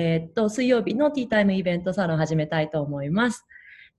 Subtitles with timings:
[0.00, 3.46] え、っと、水曜日のティータイムイベントサロン始めたいと思います。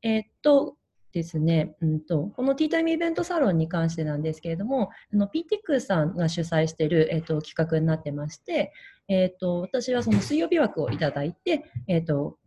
[0.01, 0.75] え、っと、
[1.13, 8.73] ですね、うんと、このティータイムイベントサロンに関してなんですけれども、あの PTX さんが主催している、えーと、企画になってまして、
[9.07, 12.37] えーと、私はその水曜日枠をいただいて、えーと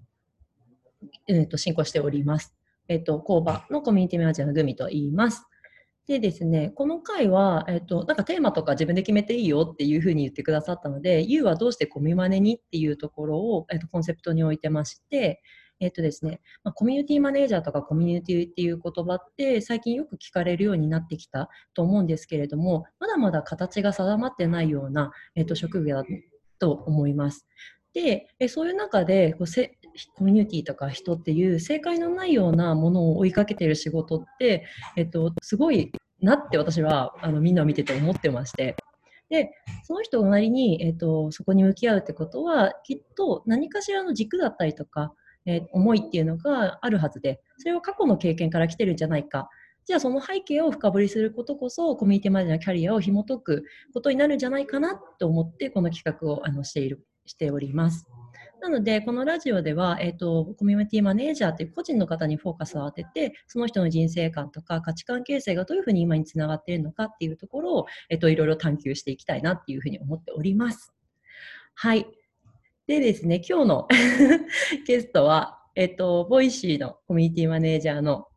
[1.29, 2.55] えー、と進行しております。
[2.89, 5.47] えっ、と、工場のコミュニティマネージャーのグミと言います。
[6.07, 15.43] でですね、この回は、えっ、と、なんかテーマとか自分で決めていいよっていうふうに言ってくださったので、You はどうしてコミマネにっていうところを、えっ、と、コンセプトに置いてまして、
[15.81, 26.05] えっ、とですね、まあ、コミュニティマネージャーとかコミュニティっていう言葉って最近よく聞かれるようになってきたと思うんですけれども、まだまだ形が定まってないような、えっ、と、職業だ
[26.59, 27.47] と思います。
[27.95, 29.79] で、えそういう中でこうせ
[30.17, 34.67] コミュニティとか人っていう正解のないようなものを追いかけてる仕事って、
[34.97, 38.77] えっと、すごいなって私はあのみんなを見てて思ってまして。
[39.31, 39.51] で、
[39.85, 45.13] その人なりに、えっと、そこに向き合うってことは、きっと何かしらの軸だったりとか、
[45.47, 49.49] えー、思いっていうのがあるはずで、それは過去の経験から来てるんじゃないか。
[49.87, 58.07] じゃあその背景を深掘りすることこそコミュニティマネージャーキャリアを紐解くことになるんじゃないかなと思ってこの企画をあのしているしております。
[58.65, 70.95] なので、このラジオでは、えっ、ー、と、コミュニティマネージャーという個人の方にフォーカスを当てて、その人の人生観とか価値観形成がどういうふうに今につながっているのかっていうところを、えっ、ー、と、いろいろ探求していきたいなっていうふうに思っております。
[71.75, 72.07] はい。
[72.87, 73.89] でですね、今日の
[74.89, 78.29] ゲストは、えっ、ー、と、 Voicy のコミュニティマネージャーの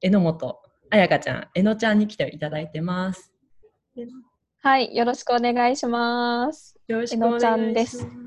[0.00, 3.34] 榎本彩香ちゃん、えのちゃんに来ていただいてます。
[4.62, 6.76] はい、よろしくお願いします。
[6.86, 8.23] よろしくお願いします。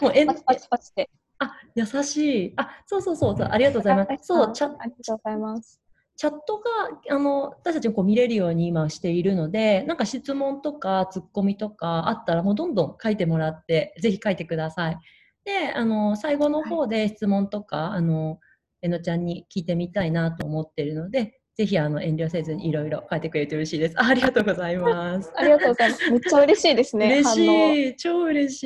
[0.00, 1.10] もうえパチパチパチで。
[1.38, 2.52] あ、優しい。
[2.56, 4.08] あ、そうそうそう、ありがとうございます。
[4.22, 5.80] そう、チャありがとうございます。
[6.16, 6.70] チャットが
[7.16, 14.98] あの私たちもこう見れるように今しているので、なんか質問とかツッコミとかあったらもうどんどん書いてもらって、ぜひ書いてください。
[15.44, 18.38] で、あの最後の方で質問とか、はい、あの
[18.82, 23.94] えのちゃんに聞いてみたいなと思ってるので、ぜひあの遠慮せずにいろいろ書いてくれて嬉しいです。
[23.98, 25.30] ありがとうございます。
[25.36, 26.10] ありがとうございます。
[26.10, 27.20] めっちゃ嬉しいですね。
[27.20, 28.62] 嬉しい、超嬉し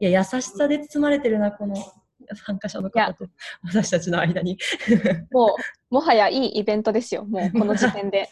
[0.00, 0.06] い。
[0.06, 1.76] いや優しさで包まれてるなこの
[2.46, 3.26] 参加者の方と
[3.62, 4.56] 私たちの間に。
[5.30, 5.54] も
[5.90, 7.26] うもはやいいイベントですよ。
[7.26, 8.30] もうこの時点で。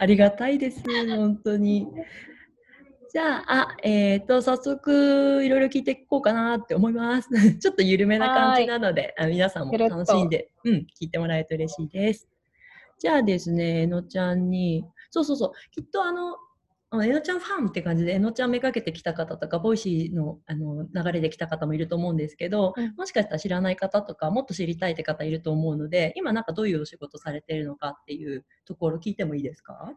[0.00, 0.82] ありがたいです。
[1.16, 1.86] 本当に。
[3.12, 7.28] じゃあ、あえっ、ー、と、早速、いろいろ聞いていこうかなって思います。
[7.58, 12.31] ちょっと緩めな感じなので、あ皆さんも楽しんで、うん、聞いてもらえると嬉しいです。
[13.02, 16.36] じゃあですね、えのちゃんに、そうそうそう、きっとあの、
[17.04, 29.96] えのちゃんファンって感じで、えのちゃんめがけてきた方とか、 Voicy のあの流れで来た方もいると思うんですけど、うん、もしかしたら知らない方とか、もっと知りたいって方いると思うので、今なんかどういうお仕事されてるのかっていうところ聞いてもいいですか？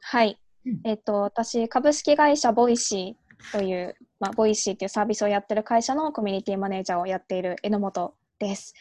[0.00, 0.38] はい。
[0.84, 8.74] えっと、私、株式会社 Voicy という、まあ、 Voicy というサービスをやってる会社のコミュニティマネージャーをやっている榎本です。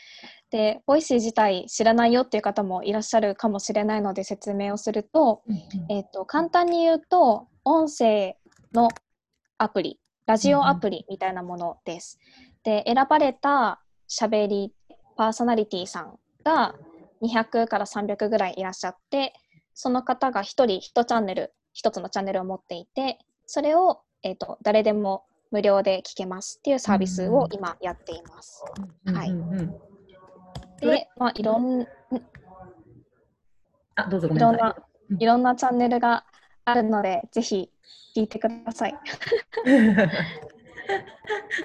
[0.52, 5.44] で、 Voicy 自体知らないよっていう方もいらっしゃるかもしれないので説明をすると、
[5.90, 8.36] えっと、簡単に言うと、音声
[8.74, 8.90] の
[9.58, 12.20] アプリ、ラジオアプリみたいなものです。
[12.64, 14.74] で、選ばれたしゃべり
[15.16, 16.76] パーソナリティさんが
[17.22, 19.34] 200から300ぐらいいらっしゃって、
[19.74, 28.64] その方が1人1チャンネル一つのチャンネルを持っていて、それを、えーと、誰でも無料で聞けますっていうサービスを今やっています。
[29.06, 29.32] はい。
[30.80, 31.86] で、まあ、いろん
[33.96, 34.76] あどうぞいろんな、
[35.20, 36.26] いろんなチャンネルが
[36.66, 37.72] あるので、ぜひ
[38.16, 39.00] 聞いてください。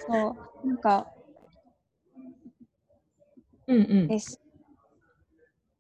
[0.07, 1.07] そう、なんか、
[3.67, 4.09] うんうん。
[4.09, 4.41] です。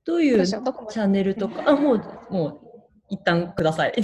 [0.04, 2.60] どういうチャンネルとか、あ、もう、もう
[3.08, 3.92] 一旦ください。
[3.96, 4.02] 教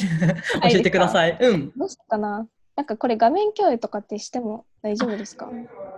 [0.64, 1.36] えてください。
[1.40, 1.72] うん。
[1.76, 2.48] どうしようかな。
[2.80, 5.50] なんかこれ画面共有とかってしても大丈夫ですか？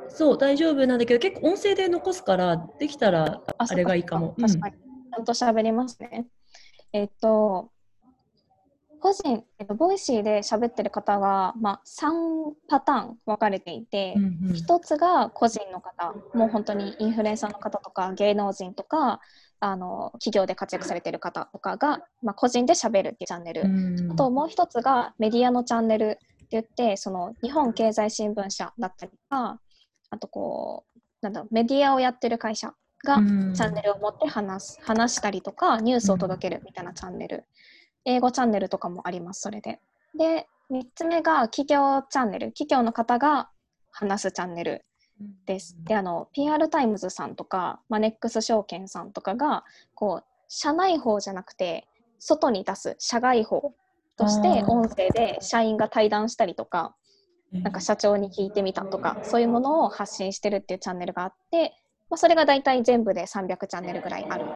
[0.09, 4.35] そう、大丈夫なんだけど、結構音声で残すから、できたらあれがいいかも。
[4.41, 4.75] 確かに。
[4.75, 6.27] ちゃんと喋りますね。
[6.93, 7.71] えっと、
[8.99, 19.21] 個人、えっと、 Voicy で喋ってる方が、まあ、3パターン分かれていて、うんうん、1つが個人の方もう本当にインフルエンサーの方とか芸能人とか
[19.61, 23.63] あの企業で活躍されてる方とかが、まあ、個人でしゃべるっていうチャンネル、
[24.13, 26.19] あともう一つがメディアのチャンネル
[26.53, 29.61] 言ってその日本経済新聞社だったりとか
[30.11, 37.45] あとこうなんだメディアをやってる会社がチャンネルを持って話す話したりとかニュースを届けるみたいなチャンネル、
[38.05, 39.81] 英語チャンネルとかもありますそれで。
[40.17, 42.53] で3つ目が企業チャンネル。
[42.53, 43.51] 企業の方が
[43.91, 44.85] 話すチャンネル
[45.47, 45.77] です。
[45.85, 49.65] であの PR タイムズさんとかマネックス証券さんとかが
[49.95, 51.87] こう社内報じゃなくて
[52.19, 53.75] 外に出す社外報
[54.23, 56.95] として音声で社員が対談したりとか
[57.53, 61.75] なんか社長に聞いてみたとか、そういうものを発信してるっていうチャンネルがあって、
[62.09, 64.47] まあ、それが大体全部で300チャンネルぐらいある。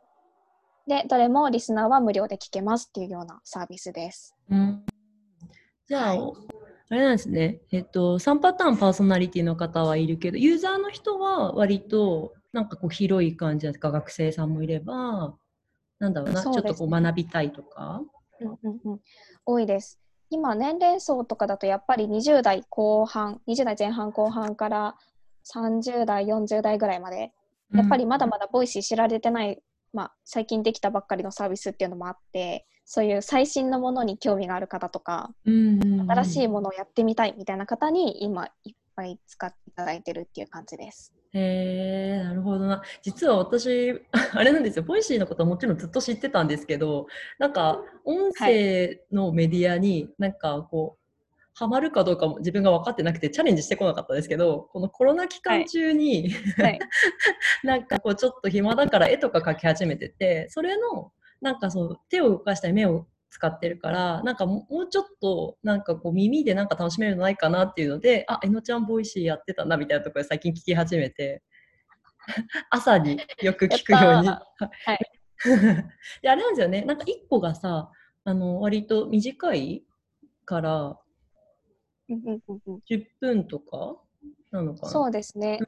[0.86, 4.34] で、どれもリスナーは無料で聞けますっていうようなサービスです。
[4.50, 4.82] うん、
[5.86, 6.32] じゃあ、はい、
[6.88, 15.34] あれなんですね、えっと、3パターンパーソナリティの方はいるけど、ユーザーの人は割となんかこう広い感じですか、学生さんもいれば、
[15.98, 18.00] なんだろうな、うね、ちょっとこう学びたいとか？
[18.40, 19.00] うんうんうん、
[19.46, 19.98] 多いです。
[20.28, 24.96] 今、年齢層とかだとやっぱり20代後半、20代前半後半から
[25.44, 27.32] 30代、40代ぐらいまで、
[27.72, 29.62] やっぱりまだまだ Voicy 知られてない、
[29.92, 41.15] まあ、最近できたばっかりのサービスっていうのもあって、そういう最新のものに興味がある方とか、新しいものをやってみたいみたいな方に今いっぱい使っていただいてるっていう感じです。
[41.36, 42.82] へえなるほどな。
[43.02, 44.00] 実は私、
[44.32, 47.06] あれなんですよ、 Voicyのことはもちろんずっと知ってたんですけど、
[47.38, 51.06] なんか、音声のメディアに、なんかこう、
[51.54, 56.78] ハマるかどうかも自分が分かってなくてチャレンジしてこなかったですけど、このコロナ期間中に、はい、
[57.64, 63.06] なんかこうちょっと暇だから絵とか描き始めてて、それの、なんかそう手を動かしたり目を
[63.36, 71.42] 使ってるからなんかもうちょっとなんかこう耳でなんか楽しめるのないかなっていうのであえのちゃん Voicy やってたなみたいなところで最近聞き始めて
[72.70, 74.28] 朝によく聞くように。
[74.28, 74.40] は
[74.94, 74.98] い。
[76.22, 76.82] であれなんですよね。
[76.82, 77.92] なんか1個がさ
[78.24, 79.84] あの割と短い
[80.46, 80.98] から
[82.08, 84.00] 10分とか
[84.50, 84.88] なのかな？
[84.88, 85.60] そうですね。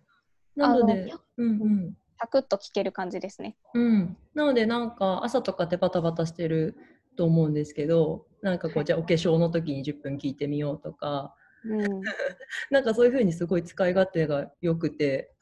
[0.57, 3.59] なので、うんうん、サクッと聞ける感じですね。
[3.75, 6.79] うん、なのでなんか朝とかってバタバタしてる
[7.19, 11.35] と思うんですけどなんかこうじゃあお化粧の時に10分聞いてみようとか、
[11.65, 12.01] うん、
[12.71, 15.33] なんかそういうふうにすごい使い勝手が良くて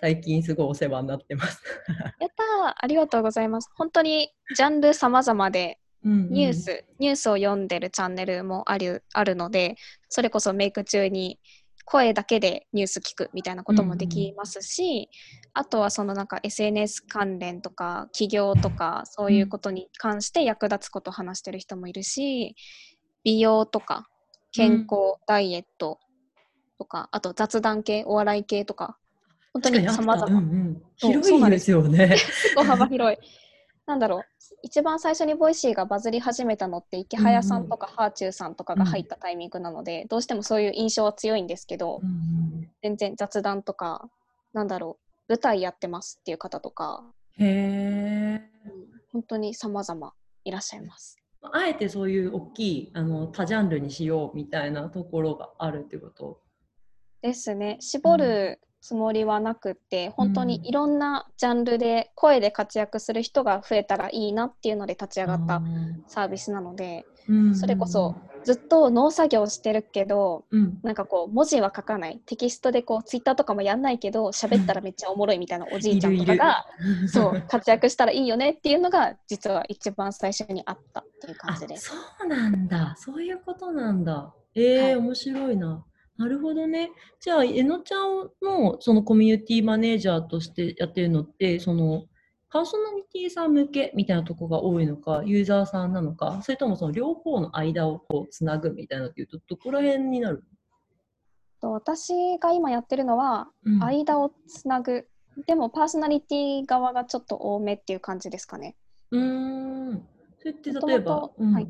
[0.00, 1.62] 最近すごいお世話になってます。
[2.18, 2.44] やった
[2.76, 3.70] ありがとうございます。
[3.74, 9.74] 本当にジャンル様々でニュース、うんうん、ニュースを読んでるチャンネルもあるあるので
[10.08, 11.38] それこそメイク中に
[11.90, 15.08] 声だけでニュース聞くみたいなこともできますし、
[15.44, 22.56] うん、あとはそのなんか SNS 関連とか企業とかそういうことに関して役立つことを話してる人もいるし
[23.24, 24.06] 美容とか
[24.52, 25.98] 健康、うん、ダイエット
[26.78, 28.98] とかあと雑談系お笑い系とか
[29.54, 32.08] 本当に様々、うんうん、広いですよね。
[32.20, 33.18] 結構幅広い。
[33.88, 34.22] なんだろう。
[34.62, 44.10] 一番最初に Voicyがバズり始めたのってイケハヤさんとかはあちゅうさんとかが入ったタイミングなので、うん、どうしてもそういう印象は強いんですけど、うん、全然雑談とか
[44.52, 44.98] なんだろ
[45.28, 47.02] う舞台やってますっていう方とか
[47.38, 48.50] へえ
[49.10, 50.12] 本当に様々
[50.44, 51.16] いらっしゃいます。
[51.40, 56.40] あえてそういう大きいあの多ジャンルにしようみたいなところがあるってこと？
[57.22, 57.78] ですね。
[57.80, 65.62] 絞るつもりはなくって本当にいろんなジャンルで声で活躍する人が増えたらいいなっていうので立ち上がった
[66.06, 67.04] サービスなので、
[67.54, 68.14] それこそ
[68.44, 72.20] ずっと農作業してるけど、うん、なんかこう文字は書かない。
[72.24, 76.64] テキストでこうツイッターとかもやんないけど喋ったらめっちゃおもろいみたいなおじいちゃんとかが
[77.08, 81.90] そう活躍したらいいよねっていうのが実は一番最初にあったっていう感じです。
[81.90, 82.94] そうなんだ。
[82.96, 84.32] そういうことなんだ。
[84.54, 85.84] えー、はい、面白いな。
[86.18, 86.90] なるほどね。
[87.20, 92.06] じゃあ、えのちゃんのそのコミュニティマネージャーとしてやってるのって、その
[92.50, 100.42] パーソナリティさん向けみたいなとこが多いのか、ユーザーさんなのか、それともその両方の間をこうつなぐみたいなっていうと、どこら辺になる
[101.60, 105.06] 私が今やってるのは、間をつなぐ、
[105.36, 108.76] うん、でもパーソナリティ側がちょっと多めっていう感じですかね。
[109.10, 110.06] うん。
[110.38, 111.68] それって例えば、うんうん、はい、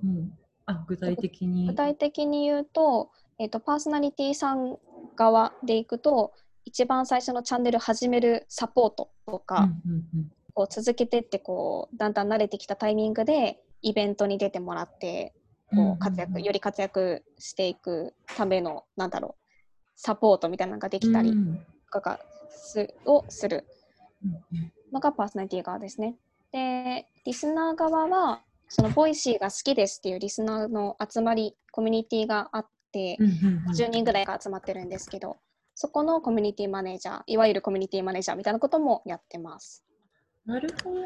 [0.66, 4.78] あ具体的に具体的に言うと、えーと、パーソナリティさん
[5.16, 6.32] 側でいくと
[6.64, 9.68] 一番最初のチャンネル始めるサポートとか、
[10.54, 15.34] こう続けてってこうだんだん慣れてきたタイミングでイベントに出てもらって
[15.70, 19.44] こう活躍、より活躍していくためのなんだろう
[19.96, 21.32] サポートみたいなのができたり
[21.92, 22.18] とか
[22.50, 23.64] す、うん、をする
[24.92, 26.16] のがパーソナリティ側ですね。
[26.52, 35.38] でリスナー側はその Voicyが好きですっていうリスナーの集まりコミュニティがあっ、10人ぐらいが集まってるんですけど、
[35.74, 39.84] そこのコミュニティマネージャー、いわゆるコミュニティマネージャーみたいなこともやってます。
[40.44, 41.00] なるほど。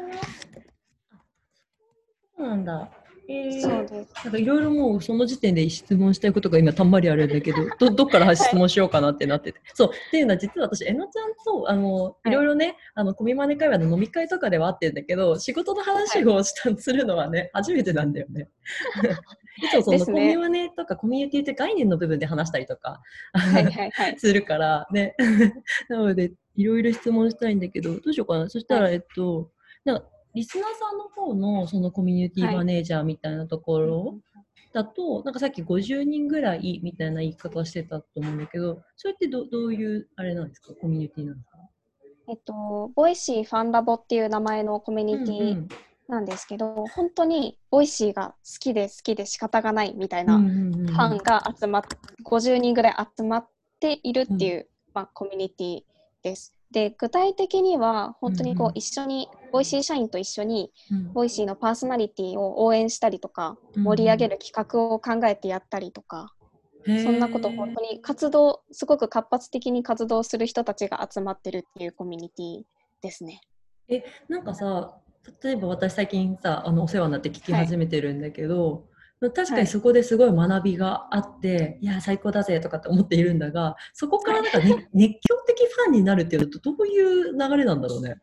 [2.37, 3.02] そうなんだ。
[3.29, 4.13] えー、そうです。
[4.25, 9.59] なんかいろいろもうその時点で質問したいことが今たんまりあるんだけど、 どどっから質問しようかなってなってて。
[9.59, 9.87] はい、そう。
[9.89, 18.49] っていうのは実は私、えのちゃんと、あの、いろいろね、あの、コミュマネ界隈の飲み会とかではあってるんだけど、仕事の話をした、はい、するのはね、初めてなんだよね。
[19.57, 23.01] いつもそのコミュマネとかコミュニティって概念の部分で話したりとか、
[23.33, 25.15] はいはいはい、 するからね。
[25.89, 28.49] なので、いろいろ質問したいんだけど、どうしようかな。
[28.49, 29.51] そしたら、えっと、
[29.85, 34.17] なんかリスナーさんの方のそのコミュニティマネージャーみたいなところ
[34.73, 41.57] だと、なんかさっき50人ぐらいみたいな言い方してたと思うんだけど、それってどどういうあれなんですか、コミュニティなんですか？
[42.27, 45.67] えっと、 Voicyファンラボっていう名前のコミュニティ
[46.07, 51.83] なんですけど、うんうん、本当に Voicyが好きで好きで仕方がないみたいなファンが集まっ、
[52.25, 53.47] 50人ぐらい集まっ
[53.79, 55.81] ているっていう、うん、まあ、コミュニティ
[56.23, 56.55] です。
[56.71, 60.71] で具体的には本当にこう一緒に、 Voicy社員と一緒に、
[61.13, 66.33] Voicyのパーソナリティを応援したりとか、盛り上げる企画を考えてやったりとか、
[66.85, 72.63] そんなこと本当に活動すごく活発的に活動する人たちが集まってるっていうコミュニティ
[73.01, 73.41] ですね。
[73.87, 74.97] えなんかさ
[75.43, 78.87] 例えば私最近さあのお世話になって聞き始めてるんだけど、
[79.21, 88.17] はい、確かにそこですごい学びがあって、はい、いや最高だぜとかって思っているんだがそこからなんか、ね、熱狂的ファンになるっていうとどういう流れなんだろうね。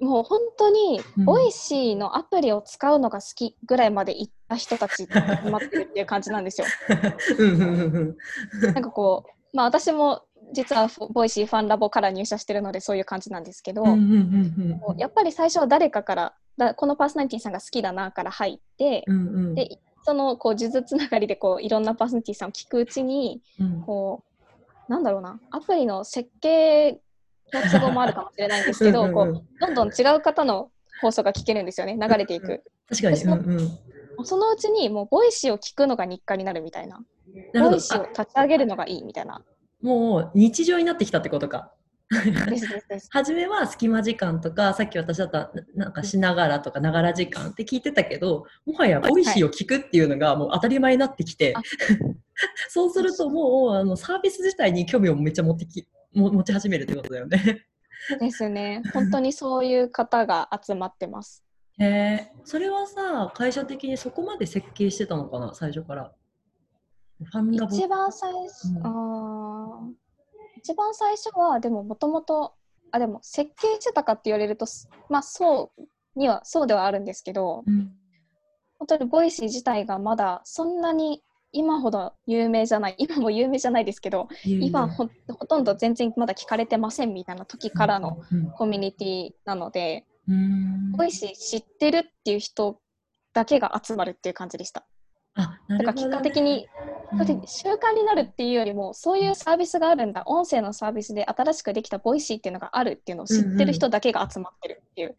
[0.00, 6.66] もう本当に、 Voicyのアプリを使うのが好きぐらいまで行った人たちが集まってるっていう感じなんですよ。
[8.62, 13.84] なんかこう、まあ私も実は Voicyファンラボから入社してるのでそういう感じなんですけど、
[14.96, 24.24] やっぱり最初は誰かからだこのパーソナリティさんが好きだなから入って、うんうん、でそのこう数珠つながりでこういろんなパーソナリティさんを聞くうちに、うん、こ
[24.88, 27.00] うなんだろうなアプリの設計
[27.52, 31.98] の都合もあるかもしれないんですけどうん、こうどんどん違う方の放送が聞けるんですよね。
[32.00, 32.62] 流れていく。
[32.88, 37.00] 確かに、そのうんうん、そのうちにもう Voicyを聞くのが日課になるみたいな。
[37.54, 39.42] Voicyを立ち上げるのがいいみたいな。
[39.82, 41.72] もう日常になってきたってことか。
[43.10, 51.64] 初めは隙間時間とかさっき私だったなんかしながらとかながら時間って聞いてたけどもはや Voicyを聞くっていうのがもう当たり前になってきて、はい、
[52.70, 57.66] そうするともうあのサービス自体に興味をめっちゃ持ってきも持ち始めるってことだよね。
[58.20, 58.82] ですね。
[58.92, 61.44] 本当にそういう方が集まってます。
[61.78, 66.12] へえ、それはさ、会社的にそこまで設計してたのかな、最初から。
[67.22, 69.90] ファンラボ一番最初、うん、あ
[70.56, 72.54] 一番最初は、でももともと、
[72.90, 74.66] あ、でも設計してたかって言われると、
[75.08, 77.92] まあそうには、そうではあるんですけど、うん、
[78.78, 88.18] 本当に Voicy自体がまだそんなに今ほど有名じゃない 今も有名じゃないですけど今ほほとんど全然まだ聞かれてませんみたいな時からの
[88.56, 90.06] コミュニティなので、
[90.96, 92.80] Voicy知ってるっていう人
[93.32, 94.86] だけが集まるっていう感じでした。
[95.34, 96.66] あなるほど、ね、結果的に、
[97.12, 100.24] うん、習慣になるっていうよりもそういうサービスがあるんだ。
[100.26, 105.16] 音声のサービスで新しくできた Voicyっていうのがあるっていうのを知ってる人だけが集まってるっていう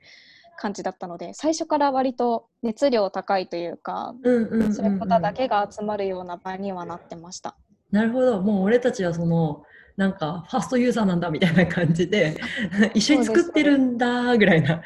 [0.60, 7.56] 感じだったので最初から割と熱量高いというか、そういう方だけが集まるような場にはなってました。
[7.92, 9.64] なるほどもう俺たちはその
[9.96, 12.40] なんかファーストユーザーなんだみたいな感じで
[12.94, 14.84] 一緒に作ってるんだぐらいな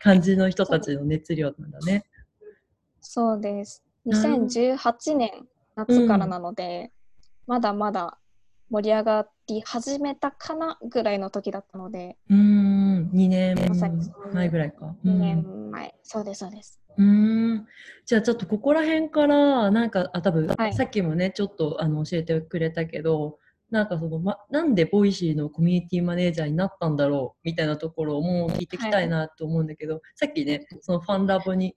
[0.00, 2.04] 感じの人たちの熱量なんだね。
[3.00, 3.84] そうです。
[4.06, 5.30] 2018年
[5.76, 6.90] 夏からなので、
[7.46, 8.18] うん、まだまだ
[8.70, 12.16] 盛り上がり始めたかなぐらいの時だったので。
[12.30, 13.56] うん、2年
[14.32, 14.94] 前ぐらいか。
[15.04, 16.80] 2年前、そうです、そうです。
[16.96, 17.66] うん
[18.06, 23.38] じゃあちょっとここら辺からなんかあ多分、はい、さっきもねちょっとあの教えてくれたけど
[23.70, 31.74] なんかその、ま、なんで Voicy のコミュニティマネージャーになったんだろうみたいなところをもう聞いていきたいなと思うんだけど、はい、さっきねそのファンラボに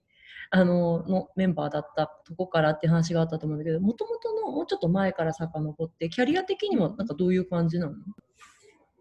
[0.50, 7.92] あののメンバーだったとこからって話があったと思うんだけどもともとのもうちょっと前から遡ってキャリア的にはなんかどういう感じなの？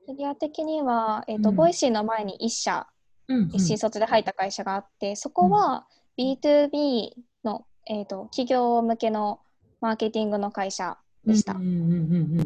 [0.06, 2.88] キャリア的には、えーと、うん、 Voicy の前に1社、
[3.28, 5.86] うんうん、新卒で入った会社があってそこは
[6.18, 7.12] B2B
[7.44, 9.40] の、えーと企業向けの
[9.80, 10.98] マーケティングの会社
[11.28, 11.54] でした。
[11.54, 11.64] まあ、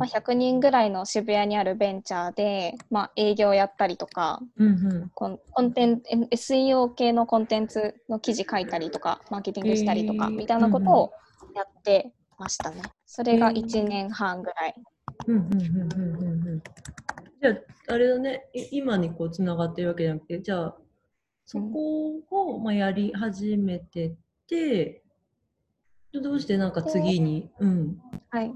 [0.08, 4.72] 100人ぐらいの渋谷にあるベンチャーで、まあ、営業やったりとか、うんう
[5.06, 5.30] ん、コ
[5.62, 11.12] ンテン SEO 系のコンテンツの記事書いたりとかマーケティングしたりとか、みたいなことを
[11.56, 12.82] やってましたね。
[13.06, 14.76] それが1年半ぐらい。
[17.42, 18.46] じゃああれだね。
[18.72, 20.76] 今にこうつながってるわけじゃなくてじゃあ
[21.46, 24.16] そこを、まあ、やり始めて
[24.48, 25.04] て、
[26.14, 27.98] どうしてなんか次に、うん、
[28.30, 28.52] はい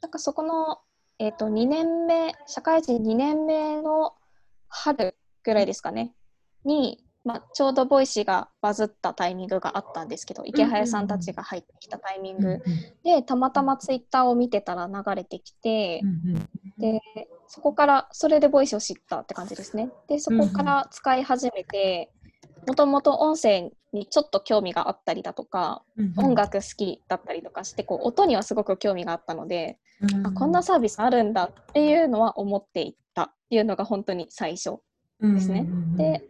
[0.00, 0.78] なんかそこの、
[1.18, 4.14] えーと、2年目社会人2年目の
[4.68, 6.14] 春ぐらいですかね。
[6.64, 12.62] に、まあ、ちょうど Voicy がバズったタイミングがあったんですけどイケハヤさんたちが入ってきたタイミング。
[13.04, 16.02] でたまたまツイッターを見てたら流れてきて
[16.78, 17.00] で
[17.46, 19.90] そこからそれで Voicy を知ったって感じですね。
[20.08, 22.10] でそこから使い始めて
[22.66, 25.82] もともと音声にちょっと興味があったりだとか、
[26.16, 29.78] 音楽好きだったりとかしてこう音にはすごく興味があったので
[30.24, 34.76] あこんなサービスあるんだっていうのは思っていったっていうのが本当に最初
[35.20, 35.66] ですね。
[35.96, 36.22] で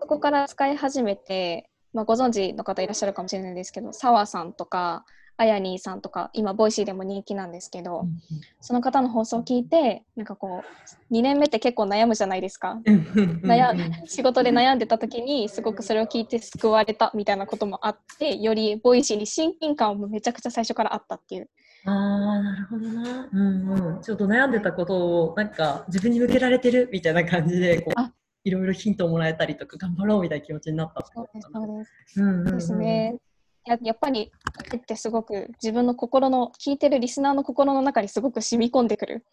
[0.00, 5.04] そこから使い始めてまあ、ご存知の方いらっしゃるかもしれないですけど澤さんとか
[5.36, 8.06] あやにーさんとか今 Voicy でも人気なんですけど、
[8.60, 12.80] その方の放送を聞いてなんかこう2年目って結構悩むじゃないですか
[13.42, 13.74] 悩
[14.06, 21.50] 仕事で悩んでた時にすごくそれを聞いて救われたみたいなこともあってより Voicy に親近感もめちゃくちゃ最初からあったっていう
[21.86, 23.28] ああ、なるほどな。
[23.30, 24.02] うんうん。
[24.02, 28.00] ちょっと悩んでたことを、なんか自分に向けられてるみたいな感じで、こう
[28.44, 32.22] いろいろヒントをもらえたりとか、頑張ろうみたいな気持ちになったそうです、そうです。
[32.22, 33.16] うんうんうん、ですね。
[33.66, 34.30] ややっぱり、
[34.76, 39.24] ってすごく自分の心の、聞いてるリスナーの心の中にすごく染み込んでくる。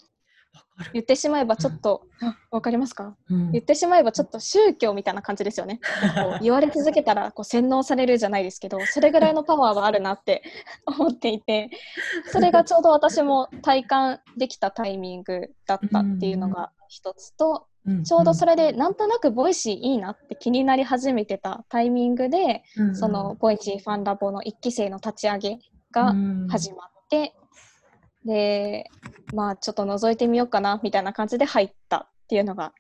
[0.94, 5.80] 言ってしまえばちょっと、うん、わかりますか、うん、言ってしまえばちょっと宗教みたいな感じですよね。
[6.42, 10.44] 言われ続けたらこう洗脳されるじゃないですけど、それぐらいのパワーはあるなって
[10.86, 11.70] 思っていて、
[12.32, 17.71] それがちょうど私も体感できたタイミングだったっていうのが一つと、うん、
[18.04, 25.60] ちょうどそれでなんとなく Voicy いいなって気になり始めてたタイミングで、その Voicy ファンラボの1期生の立ち上げ
[25.92, 26.14] が
[26.50, 27.34] 始まって、
[28.26, 28.86] で、
[29.34, 32.74] まあちょっと覗いてみようかなみたいな感じで入ったっていうのが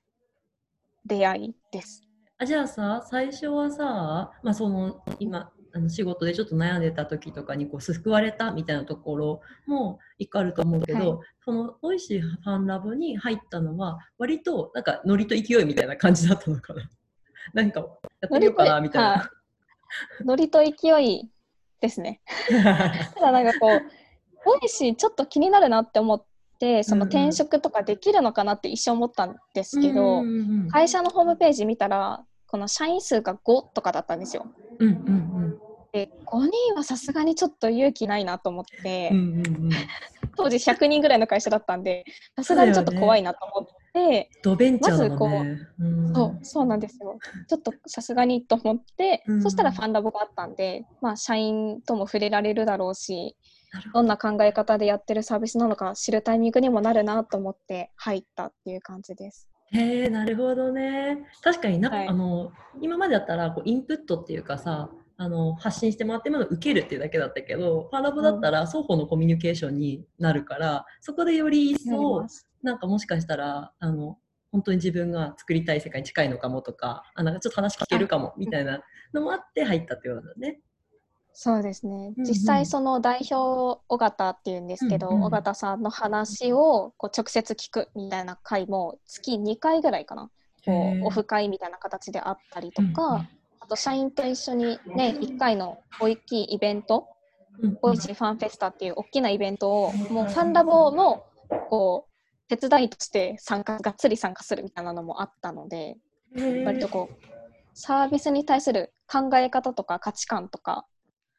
[1.05, 2.03] 出会いです。
[2.37, 16.89] あじゃあさ、最初はさ、まあその今、あの仕事でちょっと悩んでた時とかにこう救われたみたいなところも一個あると思うけど、はい、その Voicy ファンラボに入ったのは割となんかノリと勢いみたいな感じだったのかな。
[17.53, 17.85] なんかや
[18.27, 19.31] ってみようかなみたいな。
[20.25, 21.29] ノリと勢い
[21.79, 22.21] ですね。
[23.15, 23.81] ただなんかこう
[24.45, 26.23] Voicy ちょっと気になるなって思っ
[26.59, 30.23] てその転職とかできるのかなって一瞬思ったんですけど、
[30.69, 34.45] 会社のホームページ見たらこの社員数が5とかだったんですよ。
[34.79, 34.99] うんうんう
[35.47, 35.59] ん。
[35.93, 39.69] で5人はさすがにちょっと勇気ないなと思って、うんうんうん、
[40.35, 42.05] 当時100人ぐらいの会社だったんで
[42.35, 47.17] さすがにちょっと怖いなと思って、ドベンチャー、ね、まずこう、うん、そうそうなんですよ。
[47.47, 53.37] ちょっとさすがにと思って、うん、そしたらファンラボがあったんで、まあ、社員とも触れられるだろうし
[53.93, 59.50] どんな考え方でやってるサービスなのか知るタイミングにもなるなと思って入ったっていう感じです。
[59.73, 61.25] へえなるほどね。
[61.41, 72.25] 確かにな、はい、あの今までだったらこうインプットっていうかさあの発信してもらってもの受けるっていうだけだったけどパラボだったら双方のコミュニケーションになるから、うん、そこでより一層
[72.63, 74.17] なんかもしかしたらあの
[74.51, 78.81] 本当に自分が作りたい世界に近いのかもとかあなんかちょっと話聞けるかもみたいな
[79.13, 80.59] のもあって入ったってことだね。
[81.33, 90.29] そうですね、実際その代表尾形っていうんですけど、尾形さんの話をこう直接聞くみたいな回も月2回ぐらいかな。
[90.65, 93.27] こうオフ会みたいな形であったりとか、
[93.59, 97.07] あと社員と一緒にね1回の大きいイベント、
[97.81, 101.23] Voicy ファンフェスタっていう大きなイベントをもうファンラボの
[101.69, 105.97] こう手伝いとして参加がっつり参加するみたいなのもあったので
[106.65, 107.15] 割とこう
[107.73, 110.85] サービスに対する考え方とか価値観とか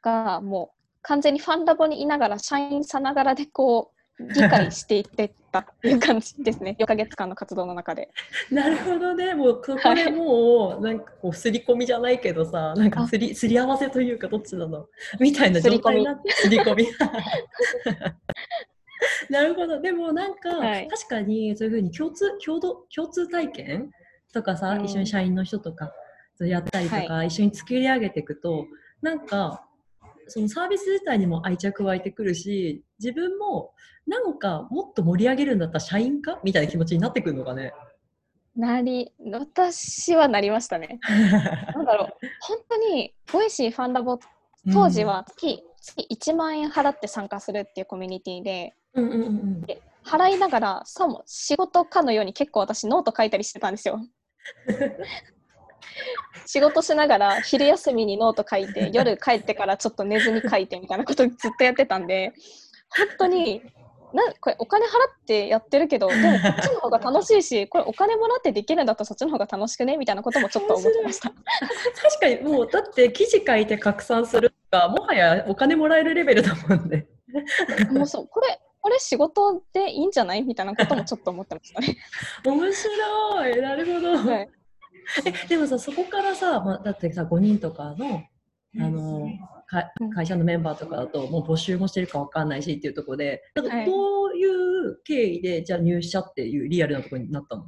[0.02, 6.76] がもう完全にファンラボにいながら社員さながらでこう理解していってったっていう感じですね。
[6.80, 8.10] 4か月間の活動の中で。
[8.50, 10.10] なるほどねもうそこで。
[10.10, 14.86] もうなんかこうすり込みじゃないけどさなんかすりすり合わせというかどっちなの？
[15.20, 16.86] みたいな状態になってすり込み。
[19.28, 19.80] なるほど。
[19.80, 23.90] でもなんか、はい、確かにそういうふうに共通共同共通体験
[24.32, 25.92] とかさ、うん、一緒に社員の人とか
[26.40, 28.66] やったりとか、はい、一緒に作り上げていくと
[29.00, 29.66] なんか
[30.28, 33.72] そのサービス自体にも愛着湧いてくるし自分も
[34.06, 37.72] なんかもっと盛り上げるんだったら社員かみたいな気持ちになってくるのかね。
[38.54, 40.98] なり私はなりましたね。
[41.74, 42.08] なんだろう
[42.40, 44.18] 本当に Voicy ファンラボ
[44.72, 54.00] 当時は月,、月1万円払って参加するっていうコミュニティでうんうんうん、で払いながらさも仕事かのように結構私ノート書いたりしてたんですよ。
[56.46, 62.32] 仕事しながら昼休みにノート書いて 夜帰ってからちょっと寝ずに書いてみたいなことずっとやってたんで
[62.96, 63.62] 本当に
[64.12, 64.92] なこれお金払っ
[65.26, 71.30] てやってるけどでも こっちの方が楽しいしこれお金もらってできるんだったらそっちの方が楽しくねみたいなこともちょっと思ってました。
[71.30, 77.06] 確かにもうだって記事書いて拡散するかもはやお金もらえるレベルだもんね。
[77.90, 80.42] もうそうこれこれ仕事でいいんじゃない？
[80.42, 81.96] みたいなこともちょっと思ってましたね。
[82.44, 83.62] 面白い。
[83.62, 84.50] なるほど、はい
[85.24, 88.22] えでもさそこからさ、まあ、だってさ5人とかの
[88.80, 89.28] あの
[90.14, 97.64] 会社のメンバーとかだともう募集もしてるか分かんないしっていうところでどういう経緯でじゃあ入社っていうリアルなところになったの？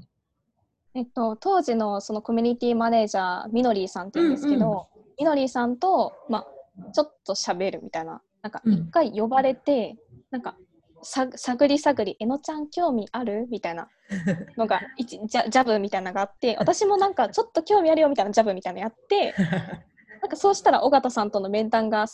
[0.95, 10.57] えっと、当時のそのコミュニティマネージャーみのりーさんって言うんですけど、うんうん、みのりーさんと、まあ、ちょっと喋るみたいななんか一回呼ばれて、うん、なんか
[11.03, 13.89] さ探り探り「えのちゃん興味ある?」みたいな
[14.57, 19.35] のがジャジャブみたいなのがあって私もなんかちょっと興味あるよみたいなジャブみたいなのやって
[20.21, 22.07] なんかそうしたら尾形さんとの面談が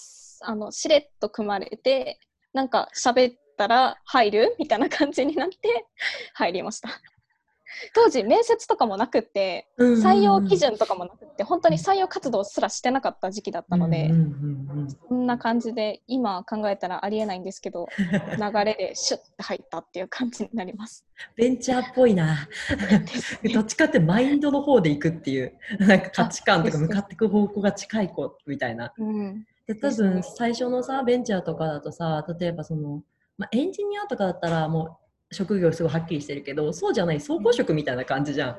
[0.42, 2.20] あのしれっと組まれて
[2.52, 5.86] なんか喋ったら入るみたいな感じになって
[6.34, 6.88] 入りました。
[7.94, 14.12] 当時面接とかもなくって採用基準とかもなくって本当に採用活動すらしてなかった時期だったので
[15.08, 21.06] そんな感じで今考えたらありえないんですけど 流れでシュッて入ったっていう感じになります。
[21.36, 22.48] ベンチャーっぽいな。
[23.52, 33.02] どっちかってマインドの方でいくっていう なんか価値観とか向かっていく方向が近い子みたいな、うん、で多分最初のさベンチャーとかだとさ例えばその
[33.40, 34.99] まあ、エンジニアとかだったらもう
[35.32, 38.56] 職業すごいはっきりしてるけどそうじゃない総合職みたいな感じじゃん。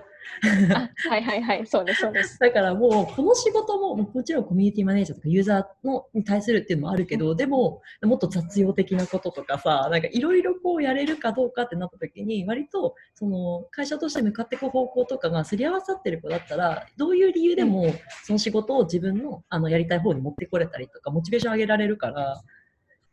[1.09, 1.67] はいはいはい。
[1.67, 2.39] そうですそうです。
[2.39, 22.41] だからもうこの仕事ももちろんコミュニティマネージャーとかユーザーのに対するっていうのもあるけどでももっと雑用的なこととかさなんかいろいろこうやれるかどうかってなった時に割とその会社として向かっていく方向とかがすり合わさってる子だったらどういう理由でもその仕事を自分のあのやりたい方に持ってこれたりとかモチベーション上げられるから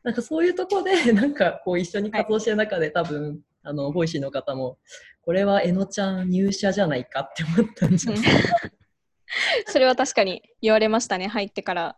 [0.05, 4.79] なんかそういうところで なんかこう一緒に活動してる中で多分あの Voicy の方も
[5.23, 8.23] これはえのちゃん入社じゃないかって思ったんじゃない？
[9.67, 11.97] それは確かに言われましたね入ってから。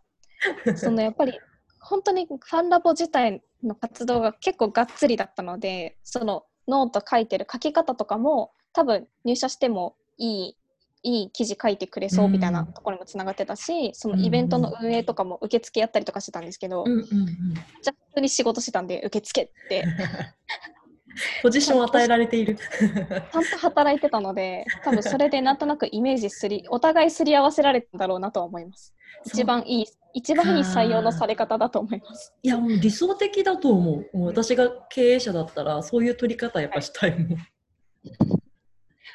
[0.76, 1.38] そのやっぱり
[1.80, 10.56] 本当にファンラボ自体の活動が結構がっつりだったのでそのノート書いてる書き方とかも多分入社してもいい
[11.02, 19.84] いい記事書いてくれそうみたいなところもつながってたし、うん、そのイベントの運営とかも受付やったりとかしてたんですけど、うんうんうん、じゃあ普通に仕事してたんで受付って
[21.42, 22.56] ポジションを与えられている。
[23.32, 28.94] ちゃんと働いてたので、多分それでなんとなくイメージすり、お互いすり合わせられたんだろうなと思います。
[29.26, 32.32] 一番いい、一番いい採用のされ方だと思います。
[32.42, 34.16] いや、もう理想的だと思う。
[34.16, 37.38] もう私が経営者だったら、そういう取り方やっぱしたいもん。
[37.38, 38.39] はい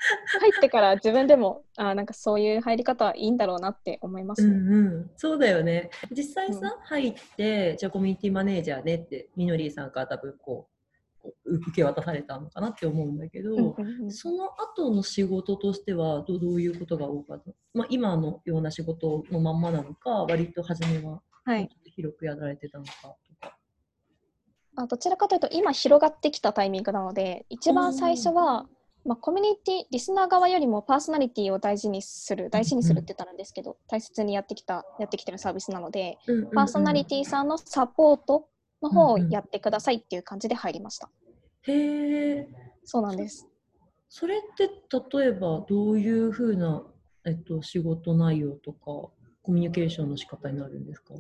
[0.40, 5.90] 入ってから自分でもあなんかそういう入り方はいいんだろうなって思います、ね、うんうん、そうだよね。
[6.12, 10.76] 実際さ、うん、入ってじゃあコミュニティマネージャーねってみのりーさんから多分こう
[11.46, 13.76] 受け渡されたのかなって思うんだけど、
[14.10, 21.22] その後の仕事としてはどどういうことが多かった、まあ、今のような仕事のまんまなのか割と初めは
[21.96, 23.16] 広くやられてたのかとか。
[23.42, 23.54] はい、
[24.78, 28.68] あどちらかというと今広がってきたタイミングなので一番最初は、
[29.06, 36.18] まあ、コミュニティリスナー側よりもパーソナリティを大事にする大事にするって言ったらですけど、大切にやってきたやってきてるサービスなので、
[36.56, 38.48] パーソナリティさんのサポート
[38.82, 41.10] の方をやってくださいっていう感じで入りました。
[41.68, 42.48] うんうん、へえ。
[42.84, 43.48] そうなんです。
[44.10, 44.70] それって
[45.18, 46.84] 例えばどういうふうな、
[47.26, 49.12] えっと、仕事内容とかコ
[49.52, 51.14] ミュニケーションの仕方になるんですか？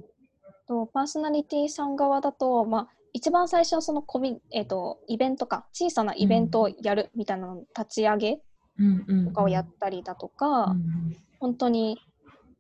[0.67, 8.41] とパーソナリティさん側だと、まあ、一番最初はそのコミ、えーと、イベントか小さなイベントをやるみたいなの立ち上げ
[9.25, 11.97] とかをやったりだとか、うんうん、本当に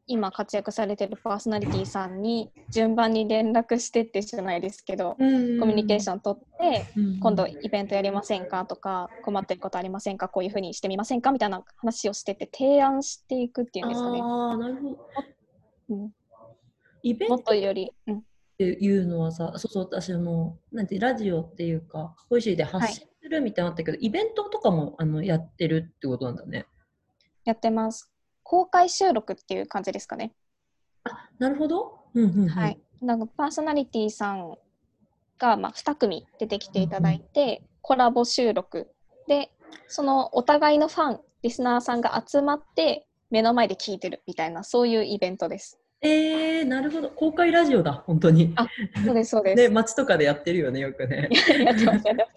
[0.07, 14.21] 今活躍されてるパーソナリティさんに順番に連絡してってじゃないですけど、うんうん、コミュニケーション取って、うんうん、今度イベントやりませんかとか困ってることありませんかこういうふうにしてみませんかみたいな話をしてって提案していくっていうんですかね。
[14.21, 14.97] あなるほど、
[15.89, 16.11] うん、
[17.03, 18.23] イベントもっとより、うん、
[18.55, 26.65] っていうのはさそうそう私あのなんてラジオっていうか Voicy で発信するみたいなのあったけど、はい、イベントとかもあのやってるってことなんだね。
[27.43, 28.09] やってます。
[28.43, 30.33] 公開収録っていう感じですかね。
[31.03, 31.99] あなるほど。
[32.13, 32.79] うんうんうん、はい。
[33.01, 34.55] なんかパーソナリティさん
[35.37, 38.89] が、まあ、2組出てきていただいて、うんうん、コラボ収録
[39.27, 39.51] で
[39.87, 45.79] そのお互いのファンリスナーさんが集まって目の前で聞いてるみたいなそういうイベントです。
[46.05, 48.53] えー、なるほど公開ラジオだ本当に。
[48.55, 48.67] あ
[49.03, 49.55] そうですそうです。
[49.63, 51.29] ね街とかでやってるよねよくね。
[51.65, 52.31] やってますやってます。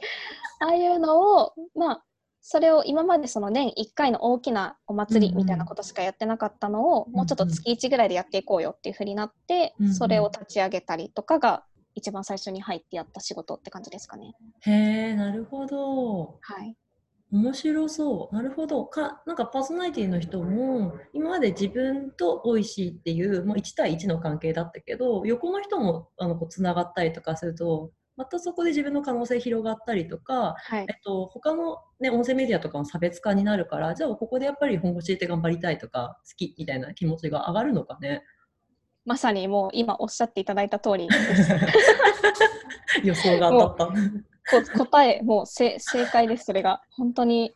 [0.61, 2.04] ああいうのをまあ
[2.40, 14.35] それを今までその年1回の大きなお祭りみたいなことしかやってなかったのを、うんうん、もうちょっと月1ぐらいでやっていこうよっていうふうになって、うんうん、それを立ち上げたりとかが一番最初に入ってやった仕事って感じですかね。
[14.61, 16.38] へえなるほど。
[16.40, 16.74] はい。
[17.31, 18.35] 面白そう。
[18.35, 18.87] なるほど。
[18.87, 38.25] か、なんかパーソナリティの人も、今まで自分とおいしいっていう、もう1対1の関係だったけど、横の人も、あの、こう、つながったりとかすると、またそこで自分の可能性広がったりとか、はい、えっと、他の、ね、音声メディアとかも差別化になるからじゃあここでやっぱり本腰入れて頑張りたいとか好きみたいな気持ちが上がるのかね？
[39.05, 41.09] まさにもう今おっしゃっていただいた通り
[43.05, 43.95] 予想が当たった。
[44.77, 45.79] 答えもう正
[46.13, 46.83] 解ですそれが。
[46.91, 47.53] 本当に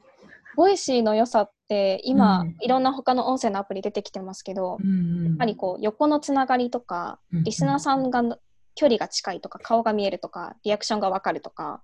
[0.56, 8.22] Voicy の良さって今、うん、いろんな他の音声のアプリ出てきてますけど、うんうん、やっぱりこう横のつながりとか、リスナーさんが
[8.74, 11.82] 距離が近いとか顔が見えるとかリアクションが分かるとか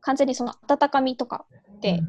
[0.00, 1.46] 完全にその温かみとか
[1.80, 2.00] で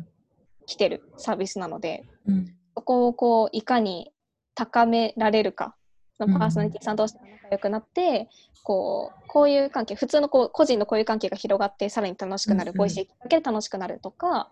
[0.65, 4.11] 来てるサービスなので、うん、そこをこういかに
[4.55, 5.75] 高められるか
[6.19, 8.27] そのパーソナリティさん同士が仲良くなって、
[8.63, 14.51] こうこういう関係普通のこう個人のこういう関係が広がってさらに楽しくなる、ボイシーだけで楽しくなるとか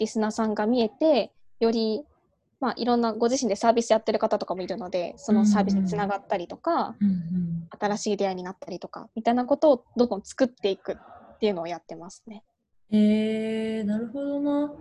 [0.00, 2.04] リスナーさんが見えてより
[2.60, 12.42] まあ、いろんなご自身でサービスやってる方とかもいるのでそのサービスにつながったりとか、うんうん、新しい出会いになったりとかみたいなことをどんどん作っていくっていうのをやってますね。
[12.90, 14.72] へえー、なるほどな。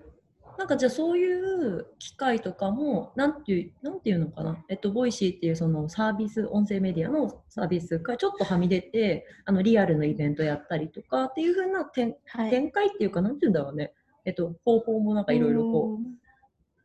[0.57, 12.15] なんかじゃあそういう機会とかも、なんていう、なんていうのかな、えっと、ボイシーっていうそのサービス、音声メディアのサービスがちょっとはみ出て、あのリアルのイベントやったりとかっていうふうな展,、
[12.49, 13.93] 展開っていうか、なんていうんだろうね、
[14.25, 16.23] えっと、方法もなんかいろいろこう、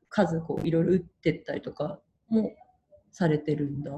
[0.09, 2.53] 数こういろいろ打ってったりとかも
[3.13, 3.93] されてるんだ。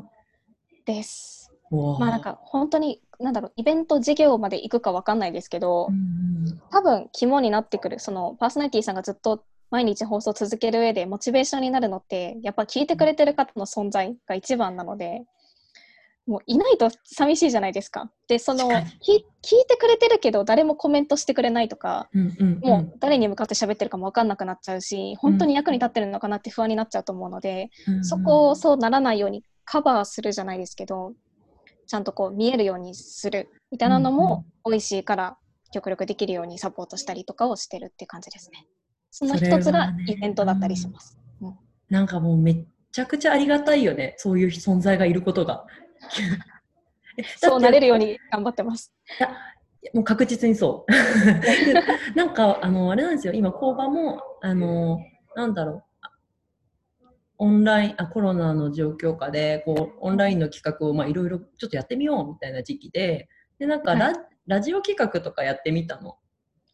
[0.85, 1.53] です。
[1.71, 15.23] まあなんか本当になんだろうイベント事業まで行くかわかんないですけど、うんうん、多分肝になってくるそのパーソナリティさんがずっと毎日放送を続ける上でモチベーションになるのってやっぱ聞いてくれてる方の存在が一番なので
[16.27, 18.11] もういないと寂しいじゃないですか。
[18.29, 18.85] でその聞
[19.17, 19.25] い
[19.69, 31.15] てくれてるけど誰もコメントしてくれないとか、うんうんうん、もう誰に向かって喋ってるかも分かんなくなっちゃうし本当に役に立ってるのかなって不安になっちゃうと思うので、うんうん、そこをそうならないようにカバーするじゃないですけど
[31.89, 35.39] ちゃんとこう見えるようにするみたいなのも、美味しいから
[35.73, 38.67] 極力できるようにサポートしたりとかをしてるって感じですね。
[39.11, 41.19] その一つがイベントだったりします。
[41.41, 41.55] うん、
[41.89, 45.67] なんかもうめっちゃくちゃありがたいよね、そういう存在がいることが。
[47.37, 48.95] そうなれるように頑張ってます。
[49.95, 50.93] もう確実にそう。
[52.17, 55.01] なんかあのあれなんですよ、今工場もあの
[55.35, 55.85] なんだろう。
[57.43, 64.15] オンラインあコロナの状況下でこうオンラインの企画をいろいろちょっとやってみようみたいな時期ででなんかラはい、
[64.47, 66.19] ラジオ企画とかやってみたの。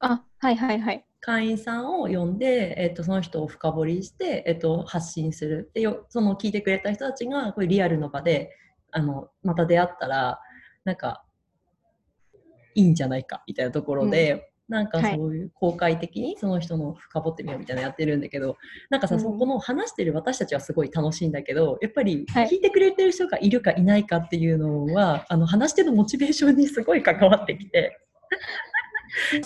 [0.01, 1.05] あはいはいはい。
[1.27, 5.73] 会員さんを呼んで、えーと、その人を深掘りして、えーと、発信する。
[5.75, 8.53] でよその聞いてくれた人たちがこれリアルの場で
[8.93, 10.39] あのまた出会ったら
[10.85, 11.25] なんか
[12.77, 18.57] いいんじゃないかみたいなところで、うん、なんかそういう公開的にその人の深掘ってみようみたいなのやってるんだけど
[18.89, 27.99] なんかさ、うん、そこの話してる私たちはすごい楽しいんだけどやっぱり聞いてくれてる人がいるかいないかっていうのは、はい、あの話してるモチベーションにすごい関わってきて。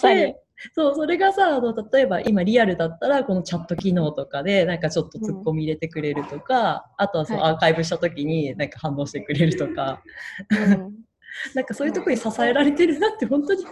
[0.03, 0.37] で
[0.75, 10.03] そう、それがさ、あの例えば今リアルだったら、このチャット機能とかで、なんかちょっとツッコミ入れてくれるとか、うん、あとはそのアーカイブした時になんか反応してくれるとか、
[10.51, 10.95] うん、
[11.55, 13.65] なんかそういうところに支えられてるなって本当に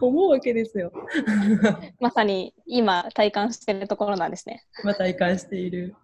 [0.00, 0.92] 思うわけですよ。
[2.00, 4.64] まさに今体感してるところなんですね。
[4.82, 5.94] 今体感している。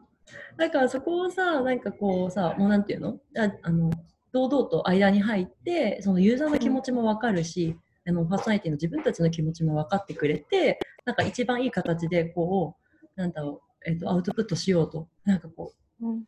[0.57, 3.19] だからそこをさ、なんかこうさ、もうなんていうの？
[3.37, 3.91] ああの
[4.33, 7.77] 堂々と間に入って、そのユーザーの気持ちもわかるし、
[8.07, 12.77] あのパーソナリティの自分たちの気持ちも分かってくれてなんか一番いい形でこ
[13.17, 16.25] うなんだろう、えーと、アウトプットしようとなんかこう、うん、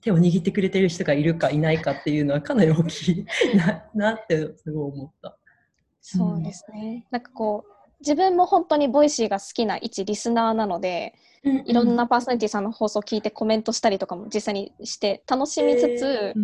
[0.00, 3.26] 手を握ってくれてる人がいるかいないかっていうのはかなり大きい。
[3.56, 5.38] ななってすごい思った。
[6.00, 16.34] そうですね、うん、なんかこう自分も本当にボイシーが好きな一リスナーなので、うんうん、いろんなパーソナリティさんの放送を聞いてコメントしたりとかも実際にして楽しみつつ、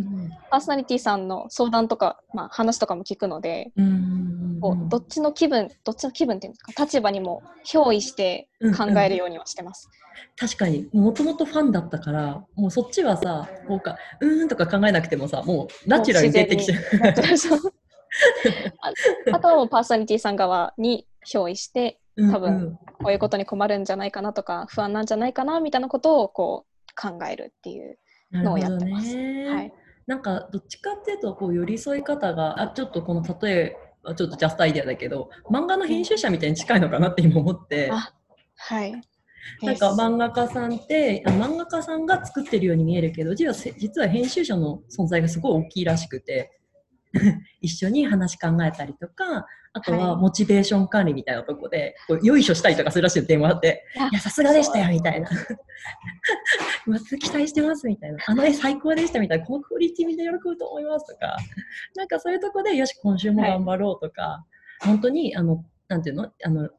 [0.50, 9.88] パーソナリティさんの相談とか、まあ、話とかも聞くので、うん、こうどっちの気分どっちの気分っていうんですか立場にも憑依して考えるようにはしてます。
[9.88, 10.88] うんうん、確かに。
[10.92, 16.80] もともとファンだったからもうそっちはさこうかうーんとか考えなくてもさもうナチュラルに出てきちゃう。
[19.32, 27.98] あとはパーソナリティさん側に憑依して多分こういうことに困るんじゃないかなとか不安なんじゃないかなみたいなことをこう考えるっていう
[28.32, 29.16] のをやってます。
[29.16, 29.72] はい、
[30.06, 33.76] なんかどっちかっていうとこう寄り添い方があちょっとこの例え
[34.16, 37.90] ちょっとジャストアイデアだけど漫画の編集者みたいに近いのかなって今思って。
[38.56, 38.92] はい。
[39.60, 46.60] なんか漫画家さんって漫画家さんが作ってるように見えるけど実は実は編集者の存在がすごい大きいらしくて。
[47.60, 55.28] 一緒に話考えたりとかあとはモチベーション管理みたいなとこで、こうよいしょしたりとかするらしい電話って、いや、さすがでしたよみたいな。
[57.20, 58.18] 期待してますみたいな。
[58.24, 59.44] あの絵最高でしたみたいな。
[59.44, 61.36] このクオリティ見て喜ぶと思いますとか。
[61.96, 64.44] なんかそういうとこで、よし、今週も頑張ろうとか、は
[64.84, 66.32] い、本当に、あの、なんていうの？
[66.44, 66.70] あの、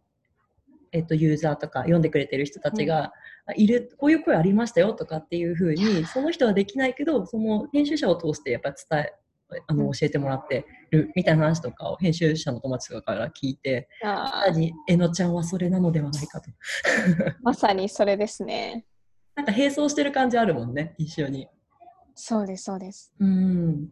[0.94, 3.12] えっと、ユーザーとか読んでくれてる人たちが、
[3.58, 9.14] いる、こういう声ありましたよとかっていうふうに、その人はできないけど、その編集者を通してやっぱ伝え、
[9.68, 16.50] あの教えてもらってるみたいな話とかを編集者の友達とかから聞いて、さにえのちゃんはそれなのではないかと。
[17.44, 18.86] まさにそれですね。
[19.36, 21.48] なんか並走してる感じあるもんね、一緒に。
[22.16, 23.14] そうです、そうです。
[23.20, 23.90] うん。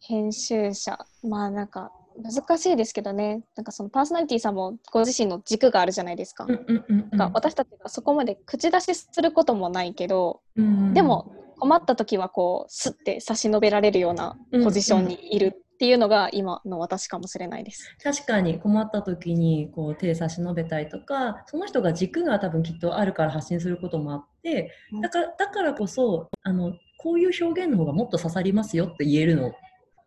[0.00, 1.92] 編集者、まあなんか
[2.22, 6.44] 難しいですけどね、なんかそのパーソナリティさんもご自身の軸があるじゃないですか。
[6.48, 17.96] うんうんうんうん、私たちがそこまで口出しすることもないけど、うんうん、でも困った時はこうスッて差し伸べられるようなポジションにいるっていうのが今の私かもしれないです。
[18.02, 29.52] 確かに困った時にこう手差し伸べたりとかその人が軸が多分きっとあるから発信することもあってだからだからこそあのこういう表現の方がもっと刺さりますよって言えるの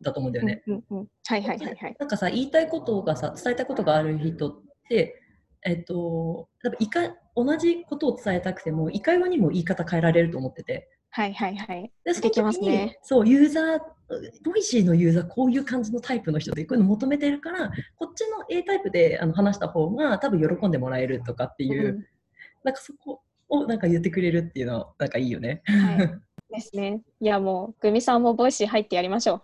[0.01, 0.61] だと思うんだよね。
[0.67, 1.95] うんうんうん、はいはいはいはい。
[1.97, 5.21] なんかさ言いたいことがさ伝えたいことがある人って
[5.63, 10.89] えっと多分いか同じことを伝えたくてもいかようにも言い方変えられると思ってて。
[11.11, 11.91] はいはいはい。
[12.03, 12.97] でそできますね。
[13.03, 13.79] そうユーザー
[14.43, 22.05] ボイシーのユーザーこういう感じのタイプの人でこういうの求めてるからこっちの A タイプであの話した方が多分喜んでもらえるとかっていう、うん、
[22.63, 25.61] なんかそこをなんか言ってくれるっていうのはなんかいいよね。
[25.65, 26.21] はい
[26.51, 27.01] ですね。
[27.19, 29.41] いやもうグミさんもボイシー入ってやりましょう。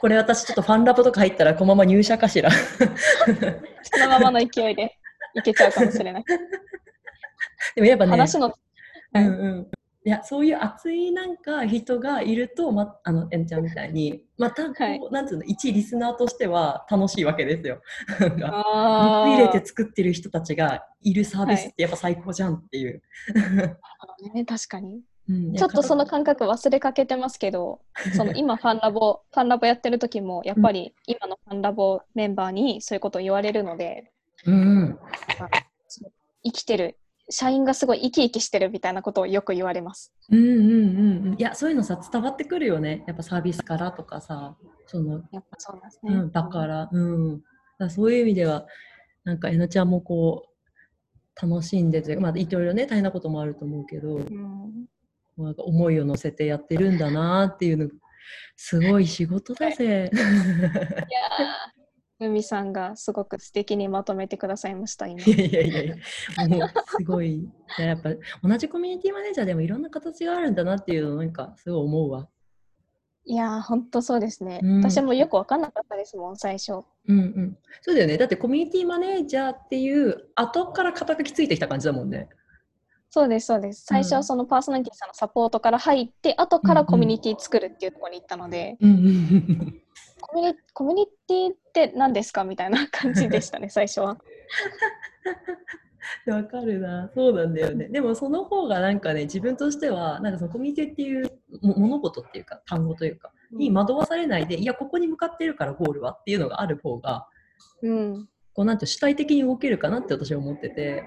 [0.00, 2.50] これ私ちょっとファンラボとか入ったらこのまま入社かしら。
[2.50, 4.98] そのままの勢いで
[5.34, 6.24] いけちゃうかもしれない。
[7.76, 8.52] でもやっぱね、話の、
[9.14, 9.70] うんうん、
[10.08, 17.82] いやそういう熱いなんか人がいると、ま、あのえんちゃんみたいにまたこう、はい、なんつうの一リスナーとしては楽しいわけですよ。
[18.18, 23.02] 入れて作ってる人たちがいるサービスってやっぱ最高じゃんっていう。
[23.34, 23.76] は
[24.18, 25.02] い、ね、確かに。
[25.28, 27.82] うん、ちょっとその感覚忘れかけてますけど、
[28.16, 34.10] その今ファンラボ、 ファンラボやってる時も、やっぱり今のファンラボメンバーにそういうことを言われるので、
[34.46, 34.98] うん、
[36.44, 36.96] 生きてる
[37.30, 40.12] 社員がすごい生き生きしてるみたいなことをよく言われます。
[40.30, 43.04] うんうんうんいやそういうのさ伝わってくるよね。
[43.06, 47.42] やっぱサービスからとかさそのやっぱそうですね、うん、だからうん。
[47.78, 48.66] だそういう意味では
[49.24, 54.86] なんかえなちゃんもこう楽しんでてまあいろいろね大変なこともあると思うけど、うん、
[55.36, 57.88] なんか思いを乗せてやってるんだなっていうの
[58.56, 60.10] すごい仕事だぜ。
[60.12, 60.28] いや
[62.20, 65.22] 海さんがすごく素敵にまとめてくださいました今。
[65.22, 67.48] いやいやいやいや、もうすごい。
[67.78, 68.10] やっぱ
[68.42, 72.28] 同じコミュニティマネージャーでもいろんな形があるんだなっていうのなんかすごい思うわ。
[73.24, 76.72] いや本当そうですね、うん、私もよく分かんなかったですもん最初。
[76.72, 77.58] うんうん。
[77.82, 78.16] そうだよね。
[78.18, 82.28] だってコミュニティマネージャーっていう後から肩書きついてきた感じだもんね。
[83.10, 83.84] そうですそうです。
[83.86, 88.76] 最初はそのパーソナリティさんのサポートから入って、うん、後からコミュニティ作るっていうところに行ったので。
[88.80, 89.82] うんうん
[90.20, 94.18] コミュニコミュニティって何ですかみたいな感じでしたね、最初は。
[96.26, 97.88] わかるな、そうなんだよね。
[97.88, 101.30] でもその方がなんかね、自分としては、なんかそのコミュニティっていう
[101.62, 107.28] 物事っていうか、単語というか、に惑わされないで、いや、ここに向かってるからゴールはっていうのがある方が、
[107.82, 111.04] うん、こうなんて主体的に動けるかなって私は思ってて。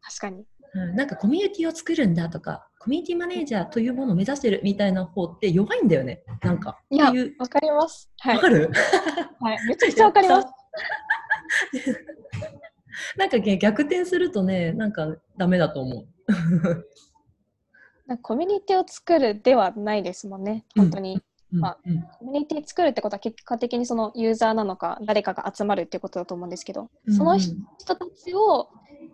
[0.00, 0.44] 確かに。
[0.74, 6.22] うん、なんかコミュニティを作るんだとか、コミュニティマネージャーというものを目指してるみたいな方って弱いんだよね。
[6.42, 6.78] なんか。
[6.90, 8.10] いや、わかります。
[8.24, 8.70] わ、はい、かる？
[9.40, 9.66] はい。
[9.66, 10.48] めちゃくちゃわかります。
[13.16, 16.06] なんか、ね、逆転するとね、なんかダメだと思う。
[18.22, 21.22] コミュニティを作るではないですもんね、本当に。
[21.52, 27.54] うん、まあ、うん、コミュニティ作るってことは結果的にそのユーザーなのか誰かが集まるっていうことだと思うんですけど、その人
[27.86, 28.68] たちを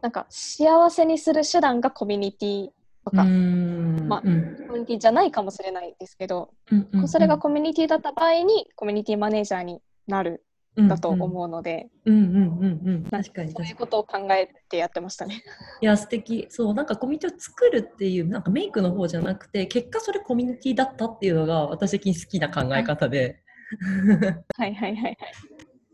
[0.04, 2.68] なんか幸せにする手段がコミュニティ
[3.06, 6.50] とか、まあ、コミュニティじゃないかもしれないですけど、
[7.06, 10.44] それがコミュニティだった場合にコミュニティマネージャーになる
[10.76, 13.52] だと思うので、うんうんうんうん、確かに。
[13.52, 15.42] そういうことを考えてやってましたね。
[15.80, 16.48] いや素敵。
[16.50, 23.40] そうなんかコミュニティを作るっていうなんかメイクの方じゃなくて結果それコミュニティだったっていうのが私的に好きな考え方で。
[24.54, 24.74] はい。
[24.74, 25.18] はいはいはい。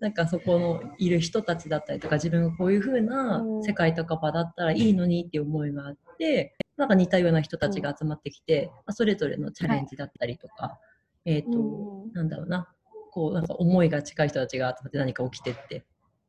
[0.01, 10.79] なんかそこのいる人たちだったりとか自分がこういう風な世界とか場だったらいいのにっていう思いがあって、なんか似たような人たちが集まってきて、まあ、それぞれのチャレンジだったりとか、は
[11.27, 12.69] い、えっ、ー、と、なんだろうな、
[13.13, 15.85] こうなんか思いが近い人たちが集まって何か起きてって、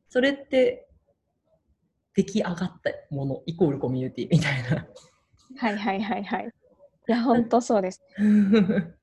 [0.10, 0.90] それって
[2.14, 4.86] 出来上がったものイコールコミュニティみたいな。
[5.58, 6.46] はいはいはいはい。
[7.08, 8.02] いや、本当そうです。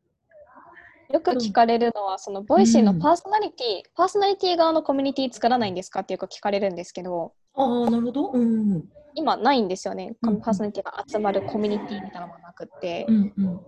[1.13, 6.01] よく聞かれるのは、そのボイシーのパーソナリティ、うん、パーソナリティ側のコミュニティ作らないんですか？
[6.01, 8.31] っていうか聞かれるんですけど、ああ、なるほど。
[8.33, 13.61] うん、今ないんですよね、うん、パーソナリティが集まるコミュニティみたいなのがなくって、うんうんうん、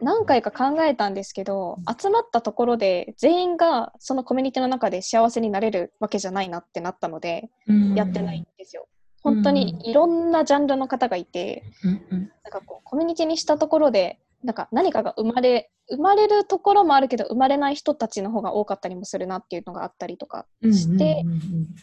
[0.00, 7.50] 何回か考えたんですけど、集まったところで全員がそのコミュニティの中で幸せになれるわけじゃないなってなったので、
[7.94, 8.88] やってないんですよ。
[9.22, 21.24] 本当にいろんなジャンルの方がいて、うんうん、なんかこうコミュニティにしたところでなんか何かが生まれ生まれるところもあるけど生まれない人たちの方が多かったりもするなっていうのがあったりとかして、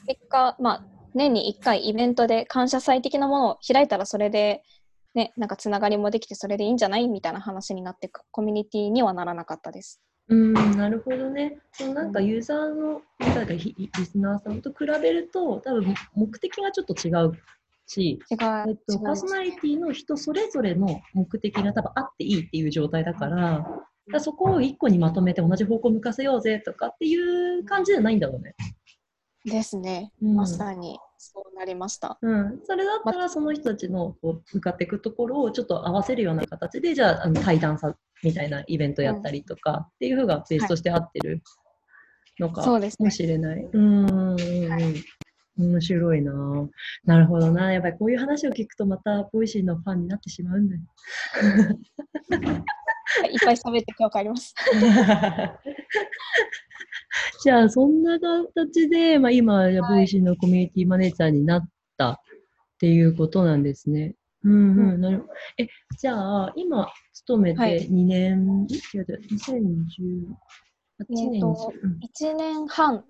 [0.08, 4.64] 結果、まあ、年に1回イベントで感謝祭的なものを開いたらそれで、
[5.14, 10.02] ね、なんかつながりもできてそれでいいんじゃないみたいな話になってコミュニティにはならなかったです。
[10.30, 11.58] うんなるほどね。
[11.72, 17.32] そのなんかユーザーの、リスナーさんと比べると多分目的がちょっと違う
[17.88, 23.66] し、えっと、パーソナリティの人それぞれの目的が多分あっていいっていう状態だから、
[24.08, 28.56] からそこを一個にまとめて同じ方向向かせようぜとかっていう感じじゃないんだろうね。
[29.46, 32.18] ですね、うん、まさにそうなりました。
[32.22, 41.42] うん、それだったらその人たちのこう向かっていくところをちょっと合わせるような形でじゃああの対談さみたいなイベントやったりとかっていうふうがベースとして合ってる
[42.40, 42.66] のか
[43.00, 43.68] もしれない。
[43.72, 45.27] うん、はい
[45.58, 46.34] 面白いな
[47.06, 47.74] なるほどな。
[47.74, 50.82] やっぱりこういう話を聞くとまたボイシーのファンになってしまうんだよ。
[53.32, 54.54] いっぱい喋って今日帰ります。
[57.44, 62.18] じゃあ、そんな形で、まあ、今、ボイシーのコミュニティマネージャーになったっ
[62.80, 64.16] ていうことなんですね。
[64.44, 65.26] うんうん、なる
[65.58, 66.14] え、じゃ
[66.46, 69.76] あ、今、勤めて2年、はい、違う違う、2018年、
[71.00, 71.74] えーと
[72.20, 73.06] 1年半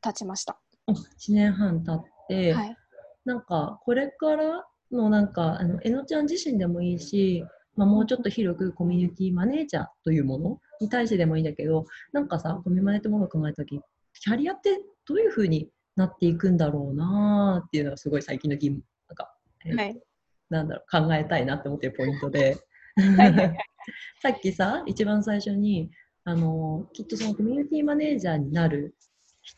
[0.00, 0.60] 経ちました。
[0.88, 2.76] 1年半経って、はい、
[3.24, 7.44] なんか、これからの、なんか、あの、えのちゃん自身でもいいし、
[7.76, 13.80] まあ、もうちょっと広くコミュニティマネージャーというものに対してでもいいんだけど、なんかさ、コミマネってものを考えたとき、
[14.20, 19.34] キャリアってどういうふうになっていくんだろうなっていうのがすごい最近の疑問、なんか、
[19.76, 20.00] はい、
[20.50, 22.58] なんだろう、考えたいなって思ってるポイントで、
[24.20, 25.90] さっきさ、一番最初に、
[26.24, 28.94] あの、きっとそのコミュニティマネージャーになる、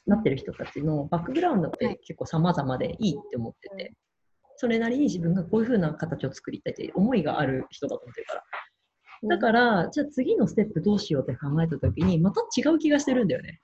[0.07, 3.95] なってる人たちのバックグラウンドって結構様々でいいって思ってて、
[4.57, 8.43] それなりに自分がこういう風な形を作りたいって思いがある人だと思ってるから。
[9.37, 13.61] だから、じゃあ次のステップどうしようって考えた時に、また違う気がしてるんだよね。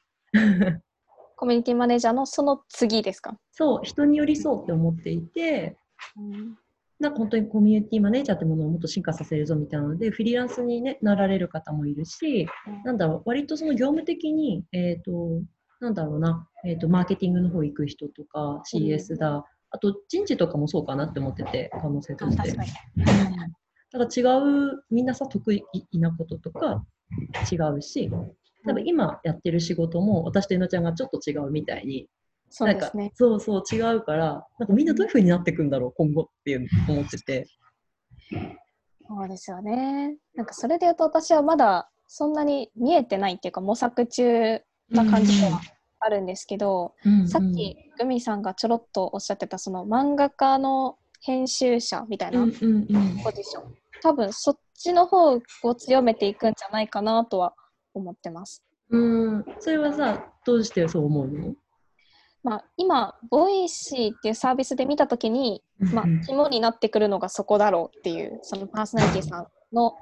[1.36, 3.36] コミュニティマネージャーのその次ですか？
[3.52, 5.76] そう、人に寄り添うって思っていて、
[6.16, 6.58] うん、
[6.98, 15.42] なんか本当にコミュニティマネージャーってものをもっと進化させるぞみたいなので、フリーランスに、ね、なられる方もいるし、うん、なんだろう、割とその業務的に、えっ、ー、と、
[15.80, 22.52] なんだろうな、えっ、ー、と、マーケティングの方行く人とか、CS だ、あと人事とかもそうかなって思ってて、可能性として。
[22.52, 22.68] だか
[23.92, 24.20] ら違
[24.72, 25.64] う、みんなさ、得意
[25.94, 26.84] なこととか
[27.50, 28.10] 違うし、
[28.64, 32.08] 多分今やってる仕事も私とえのちゃんがちょっと違うみたいに、
[32.50, 37.46] そうですね、そうそう違うから、なんかみんなどういうふうになっていくんだろう、今後っていう思ってて。
[39.08, 40.18] そうですよね。
[40.34, 44.60] なんかそれで言うと私はまだそんなに見えてないっていうか模索中
[44.90, 45.60] な感じでは
[46.00, 55.32] あるんですけど、うんうん、さっきグミさんがちょろっとおっしゃってたその漫画家の編集者みたいなポジション、うんうん、多分そっちの方
[55.62, 57.54] を強めていくんじゃないかなとは
[57.94, 58.62] 思ってます。
[58.90, 58.98] う
[59.38, 59.44] ん。
[59.58, 61.54] それはさどうしてそう思うの？
[62.42, 69.94] まあ、今、ボイシーっていうサービスで見たときに、まあ、肝になってくるのがそこだろうっていう、そのパーソナリティさんの、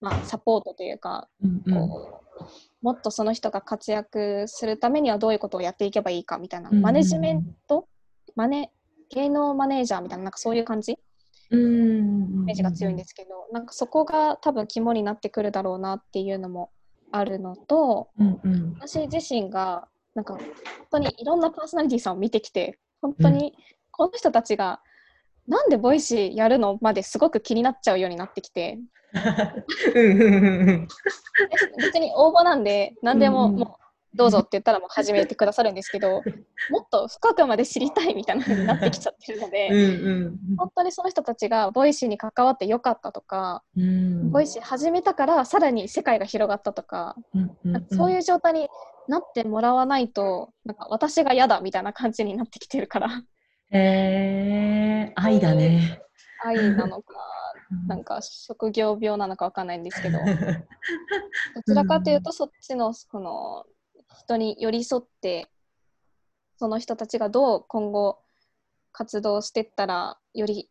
[0.00, 2.44] まあ、サポートというか、うんうん、こう
[2.82, 7.88] もっとその人が活躍するためにはどういうことをやっていけばいいかみたいな、マネジメント？
[8.34, 8.70] マネ
[9.10, 10.92] 芸能マネージャーみたいななんかそういう感じ？
[10.92, 16.70] イメージが強いんですけどなんかそこが多分肝になってくるだろうなっていうのも
[17.12, 20.42] あるのと、うんうん、私自身がなんか本
[20.90, 23.54] 当にいろんなパーソナリティさんを見てきて本当に
[23.92, 24.80] この人たちが
[25.48, 28.78] なんでボイシーやるのまですごく気になっちゃうようになってきて。
[31.78, 33.86] 別に応募なんで何でももう
[34.16, 36.22] どうぞって言ったらもう始めてくださるんですけど
[36.70, 47.16] もっと深くまで知りたいみたいな風になってきちゃってるのでうん、本当にその人たちがボイシーに関わってよかったとか、うん、ボイシー始めたからさらに世界が広がったとか
[47.64, 48.68] うん、かそういう状態に
[49.08, 53.22] なってもらわないとなんか私が嫌だみたいな感じになってきてるから。
[53.76, 56.00] へえー、愛だね。
[56.44, 57.14] 愛なのか
[57.88, 63.66] なんか職業病なのかわかんないんですけど どちらかというとそっちのこの
[64.20, 65.48] 人に寄り添って
[66.58, 68.20] その人たちがどう今後
[68.92, 70.70] 活動していったらより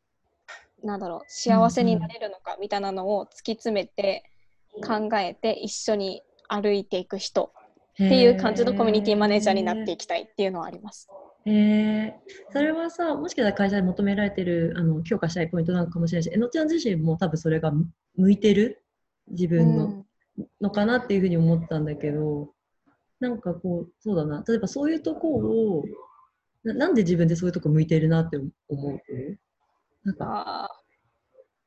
[0.83, 4.23] なんだろう幸せになれるのかみたいなのを突き詰めて
[4.85, 7.51] 考えて一緒に歩いていく人
[7.93, 11.09] っていう感じのコミュニティマネージャーになっていきたいっていうのはあります。
[11.47, 12.13] えー、
[12.51, 17.71] それはさ、もしかしたら会社で求められてるあの強化したいポイントなのかもしれないし、えのちゃん自身も多分それが
[18.15, 18.81] 向いてる？
[19.29, 20.05] 自分の,、
[20.61, 22.49] のかなっていうふうに思ったんだけど、
[23.19, 25.83] なんかこう、そうだな、例えばそういうとこを
[26.63, 29.01] な、なんで自分でそういうとこ向いてるなって思う？
[30.03, 30.69] なんか。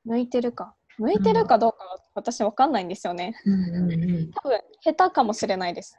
[0.05, 0.75] 向いてるか。
[0.99, 3.35] 向いてるかどうかは私わかんないんですよね。
[3.45, 5.97] うんうんうん、多分下手かもしれないです。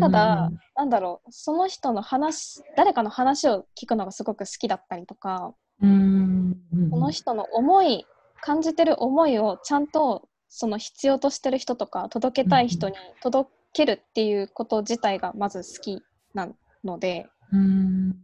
[0.00, 6.56] ただ、なんだろうその人の話誰かの話を聞くのがすごく好きだったりとか、うん、
[6.90, 8.06] その人の思い
[8.40, 16.02] 感じてる思いをちゃんとその必要としてる人とか届けたい人に届けるっていうこと自体がまず好き
[16.34, 16.48] な
[16.84, 18.14] ので、うん、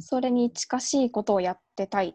[0.00, 2.08] それに近しいことをやってたい。
[2.10, 2.14] っ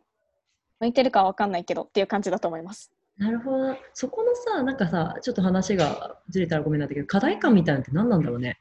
[0.80, 2.92] 向いてるかわかんないけどっていう感じだと思います。
[3.18, 3.78] なるほど。
[3.94, 8.58] そこのさ、なんかさ、ちょっと話がずれたらごめんなんだけど、課題感みたいなのって何なんだろうね。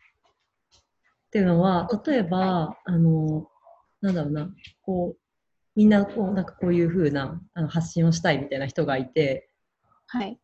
[1.27, 3.49] っていうのは、例えば、あの、
[4.01, 4.49] なんだろうな、
[4.83, 5.19] こう、
[5.75, 9.51] みんなこう、なんかこういうふうなあの発信をしたいみたいな人がいて、
[10.07, 10.39] はい。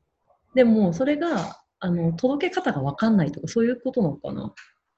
[0.56, 4.52] でも、それが、あの、届け方が分かんないとか、そういうことなのかな。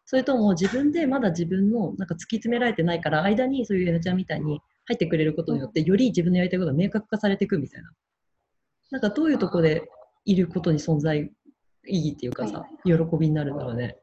[0.07, 7.91] それとも自分でまだ自分のなんか突き詰められてないから間にそういうエナちゃんみたいに入ってくれることによってより自分のやりたいことが明確化されていくみたいな。
[8.93, 9.89] なんかどういうとこで
[10.27, 11.33] いることに存在
[11.87, 13.97] 意義っていうかさ、喜びになるんだろうね。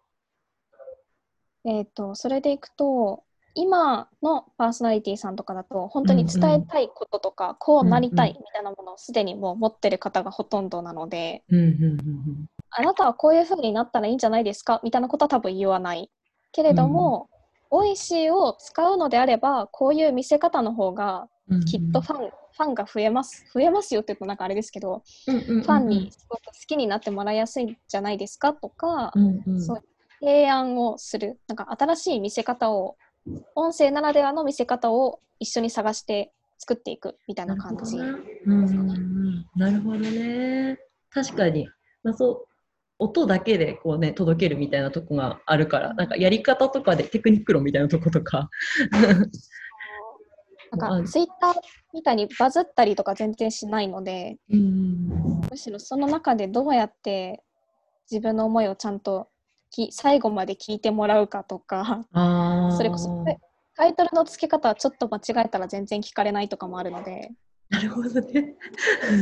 [1.64, 3.24] えっ、ー、と、それでいくと、
[3.54, 14.80] 今のパーソナリティさんとかだと本当に伝えたいこととか、うんうん、こうなりたいみたいなものをすでにもう持ってる方がほとんどなので、うんうんうんうん、あなたはこういうふうになったらいいんじゃないですか？
[14.84, 16.10] みたいなことは多分言わない。
[16.52, 17.28] けれども、
[17.72, 21.28] うん、美味しいを使うのであればこういう見せ方の方が
[21.66, 29.84] きっとファン、ファンが増えます増えますよって言うとなんかあれですけど、うんうんうんうん、ファンにすごく好きになってもらいやすいんじゃないですかとか、うんうん、そう
[30.20, 32.98] 提案をするなんか新しい見せ方を
[33.56, 37.84] 音声ならではの見せ方を一緒に探して作っていくみたいな感じ。
[37.84, 38.20] ですかね。
[39.56, 40.78] なるほどね。
[41.12, 41.70] 確かに、
[42.04, 42.48] まあ、そう
[42.98, 48.50] 音だけでこうね届けるみたいなとこがあるからなんかやり方とかでテクニック論みたいなとことか
[50.72, 51.54] なんかツイッター
[51.94, 57.44] みたいにバズったりとか全然しないので、むしろその中でどうやって
[58.10, 59.30] 自分の思いをちゃんと
[59.72, 62.06] き最後まで聞いてもらうかとか
[62.76, 63.26] それこそ
[63.76, 67.32] タイトルの付け方はちょっと間違えたら全然聞かれないとかもあるので。
[67.70, 68.56] なるほどね。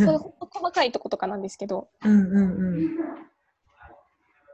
[0.06, 0.20] そういう
[0.50, 1.90] 細かいとことかなんですけど。
[2.04, 2.90] うんうんうん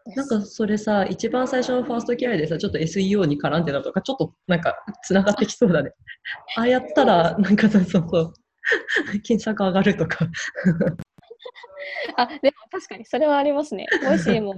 [0.05, 5.91] なんかそれさ、一番最初のファーストキャリアでさ、ちょっと SEO に絡んでたとか、ちょっとなんかつながってきそうだね。
[6.57, 8.03] ああやったら、なんかそうそう、
[9.23, 10.27] 検索上がるとか。
[12.17, 13.87] あでも確かにそれはありますね。
[14.05, 14.55] ボイシーも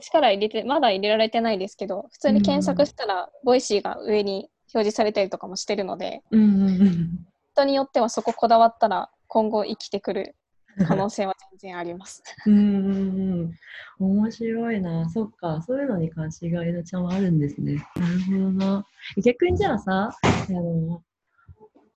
[0.00, 10.34] 力入れて、まだ入れられてないですけど、普通に検索したら、ボイシーが上に表示されたりとかもしてるので、うんうんうん、人によってはそここだわったら、今後生きてくる
[10.86, 12.22] 可能性は全然あります。
[12.46, 13.54] うんうん
[14.00, 15.08] うん、面白いな。
[15.10, 17.84] そっか、そういうのに関心がえなちゃんはあるんですね。
[17.96, 18.86] なるほどな。
[19.22, 21.02] 逆にじゃあさ、あの、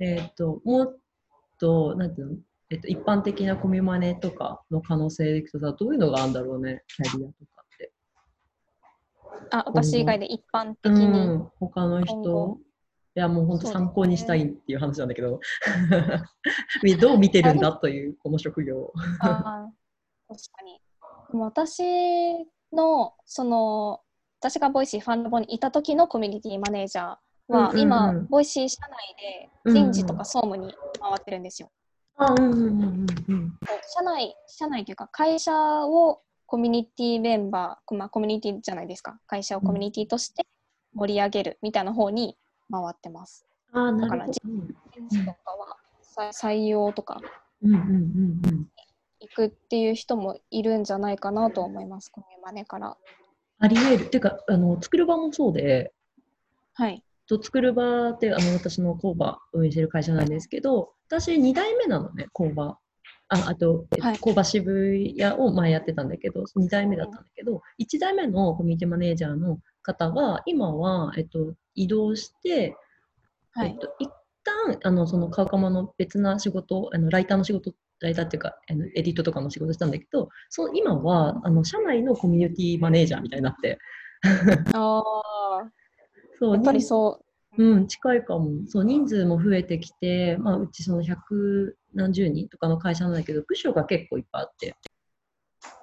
[0.00, 0.98] えっ、ー、と、もっ
[1.58, 2.36] と、なんていうの？
[2.70, 7.92] えっと、一般的なコミュマネとかの可能性でいくとさ、どういうのがあるんだろうね、キャリアとかって。
[9.50, 11.04] あ、私以外で一般的に。
[11.04, 12.58] うん、他の人
[13.16, 15.38] いや、もう本当参考にしたいっていう話なんだけど、
[16.82, 18.92] ね、 どう見てるんだという、この職業。
[19.20, 19.68] あ
[20.28, 20.80] 確かに。
[21.32, 21.82] 私
[22.72, 24.00] の、その、
[24.40, 29.14] 私がボイシーファンドボにいた時のコミュニティマネージャーは、今、 Voicy社内
[29.64, 31.70] で人事とか総務に回ってるんですよ。
[32.16, 35.52] 社内、社内というか会社
[35.86, 39.20] をコミュニティメンバー、まあ、コミュニティじゃないですか。
[39.26, 40.46] 会社をコミュニティとして
[40.94, 42.36] 盛り上げるみたいな方に
[42.70, 43.46] 回ってます。
[43.72, 44.40] あだから人
[45.08, 45.76] 事とかは
[46.32, 47.20] 採用とか
[49.20, 52.96] 行くっていう人もいるんじゃないかなと思います、コミュマネから。
[53.58, 54.04] ありえる。
[54.04, 55.92] っていうか、あの作る場もそうで、
[56.74, 57.02] はい。
[57.26, 62.78] と作る場ってあの私の工場運営してる会社なんですけど、私2代目なのね、工場。
[63.34, 72.76] ああと、はい、工場渋谷を前やってたんだけど、2代目だったんだけど、1代目のコミュニティマネージャーの方が、今は、えっと、移動して、
[73.52, 74.10] はい、えっと、一
[74.44, 83.78] 旦あのそのカウカマの別な仕事、あのライターの仕事、ライターっていうか、あのエディットとかの仕事したんだけど、その今はあの社内のコミュニティマネージャーみたいになって。
[84.74, 85.02] ああ。
[86.38, 87.23] そうやっぱりそう。
[87.56, 88.50] うん、近いかも。
[88.68, 94.76] そう、人数も増えてきて、まあ、うちその百何十人とかの会社なんだけど、部署が結構いっぱいあって。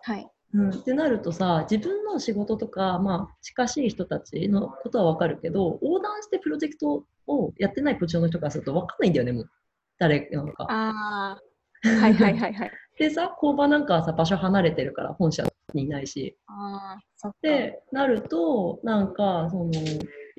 [0.03, 0.27] はい。
[0.53, 9.49] うん、ってなるとさ自分の仕事とか、まあ、近しい人たちのことは分かるけど横断してプロジェクトをやってないポジションの人からすると分かんないんだよねもう
[9.97, 10.65] 誰なのか。
[10.69, 11.39] あ
[11.83, 12.71] あはいはいはいはい。
[12.99, 15.43] でさ工場なんかはさ場所離れてるから本社
[15.73, 16.35] にいないし。
[16.47, 16.99] あ
[17.41, 19.71] でなるとなんかその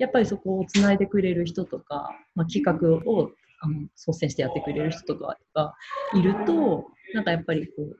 [0.03, 3.31] やっぱりそこをつないでくれる人とか、まあ、企画を
[3.61, 5.73] あの率先してやってくれる人とかが
[6.13, 7.97] いるとなんかやっぱりこう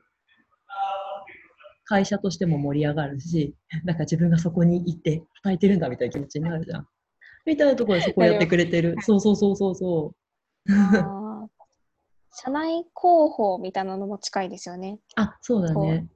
[1.86, 6.86] 会社としても盛り上がるしなんか自分がそこにいて働いてるんだみたいな気持ちになるじゃん。
[7.46, 8.96] みたいなところでそこをやってくれてる。
[9.00, 10.14] そうそうそうそうそ
[10.66, 11.23] う。
[12.36, 14.98] 社内広報みたいなのも近いですよね。
[15.14, 16.08] あ、そうだね。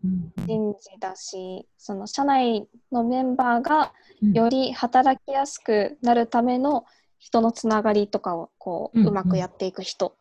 [0.47, 3.93] 人事だし、その社内のメンバーが
[4.33, 6.85] より働きやすくなるための
[7.19, 10.17] 人のつながりとかをこう、うまくやっていく人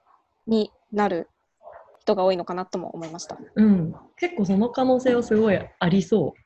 [0.46, 1.30] になる
[2.00, 3.36] 人が多いのかなとも思いました。
[3.56, 6.42] うん、結構その可能性はすごいありそう。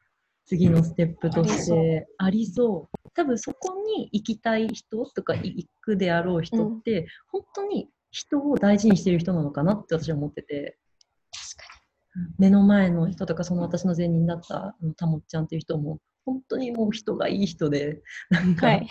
[0.46, 10.78] 次のステップとしてありそう多分そこに行きたい人とか行くであろう人って、うん、本当に人を大事にしてる人なのかなって私は思ってて
[12.38, 18.90] 目の前の人とかその私の前任だったたもっちゃんっていう人も本当にもう人がいい人でなんか、はい、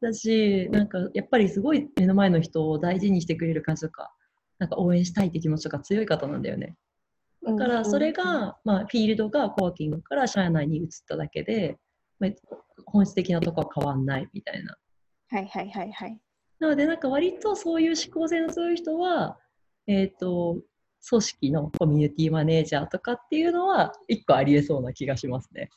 [0.00, 4.12] だしなんかやっぱりすごい目の前の人を大事にしてくれる感じとか
[4.58, 6.76] なんか応援したいって気持ちとか強い方なんだよね。
[7.42, 11.78] だからそれが、まあ、フィールドがコワーキングから社内に移っただけで、
[12.18, 12.30] まあ、
[12.84, 14.76] 本質的なとこは変わんないみたいな。
[15.30, 16.20] はいはいはいはい。
[16.60, 19.38] なのでなんか割とそういう思考性の強い人は、
[19.86, 20.58] えっ、ー、と
[21.08, 25.70] 組織のコミュニティマネージャーとかっていうのは一個ありえそうな気がしますね。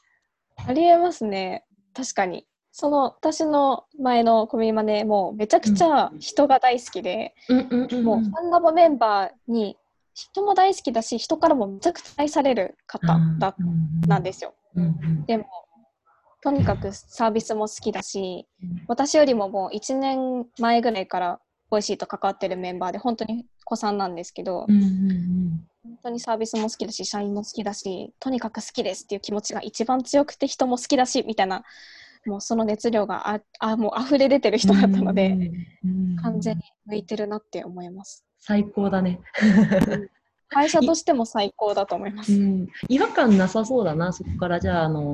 [0.57, 2.45] ありえますね確かに。
[2.75, 9.77] その私の前のコミュマネもめちゃくちゃ人が大好きで、もうファンラボメンバーに
[10.15, 13.55] 人も大好きだし人からもめちゃくちゃ愛される方だ、
[14.07, 14.55] なんですよ。
[15.27, 15.45] でも
[16.43, 18.45] とにかくサービスも好きだし
[18.87, 21.39] 私よりももう1年前ぐらいから
[21.69, 31.63] Voicyと関わってるメンバーで本当に子さんなんですけど、本当にサービスも好きだし社員も好きだしとにかく好きですっていう気持ちが一番強くて人も好きだしみたいな
[32.25, 35.51] もうその熱量がああもう溢れ出てる人だったので、
[36.21, 38.25] 完全に向いてるなって思います。
[38.39, 39.19] 最高だね。
[40.53, 42.31] 会社としても最高だと思います。
[42.87, 45.13] 違和感なさそうだな、そこからじゃあ、あの、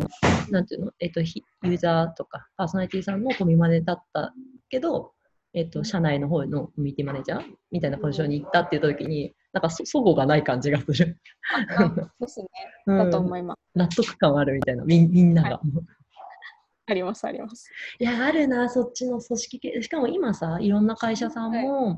[0.50, 4.34] なんていうの、えっ、と、ユーザーとかパーソナリティさんのコミマネだった
[4.70, 5.14] けど、
[5.54, 10.94] えっ、と、社内の方のコミュニティマネージャーみたいなポジションに行ったっていう時に、なんかそ、そごがない感じがする。
[12.20, 12.48] ですね。
[12.86, 13.60] だと思います。
[13.76, 15.50] 納得感あるみたいな、みみんなが。
[15.50, 16.00] はい
[16.90, 17.70] ありますあります。
[18.00, 21.98] いやあるなそっちの組織系しかも今さいろんな会社さんも、はい、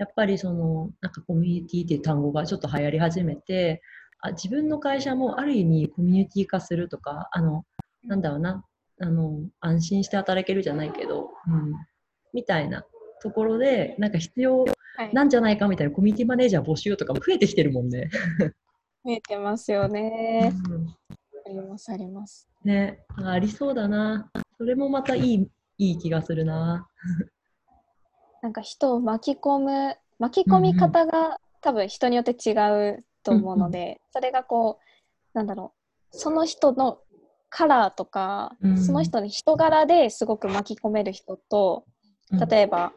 [0.00, 3.82] やっぱりそのなんかコミュニティっていう単語がちょっと流行り始めて
[4.22, 7.66] あ自分の会社もある意味コミュニティ化するとかあの
[8.04, 8.64] なんだろうな
[9.02, 11.74] あの安心して働けるじゃないけど、うん、
[12.32, 12.82] みたいな
[13.22, 14.64] ところでなんか必要
[15.12, 18.08] なんじゃないかみたいな、コミュニティマネージャー募集とかも増えてきてるもんね。
[19.04, 20.52] 増えてますよね。
[20.68, 22.48] うん、ありますあります。
[22.64, 24.30] ねありそうだな。
[24.58, 25.48] それもまたいい
[25.78, 26.86] いい気がするな。
[28.42, 32.52] なんか人を巻き込む巻き込み方が、うんうん、多分人によって違
[32.90, 34.78] うと思うので、うんうん、それがこ
[35.34, 35.74] うなんだろ
[36.12, 36.98] うその人の
[37.48, 41.84] カラーとか、うん、その人の人柄ですごく巻き込める人と
[42.48, 42.92] 例えば、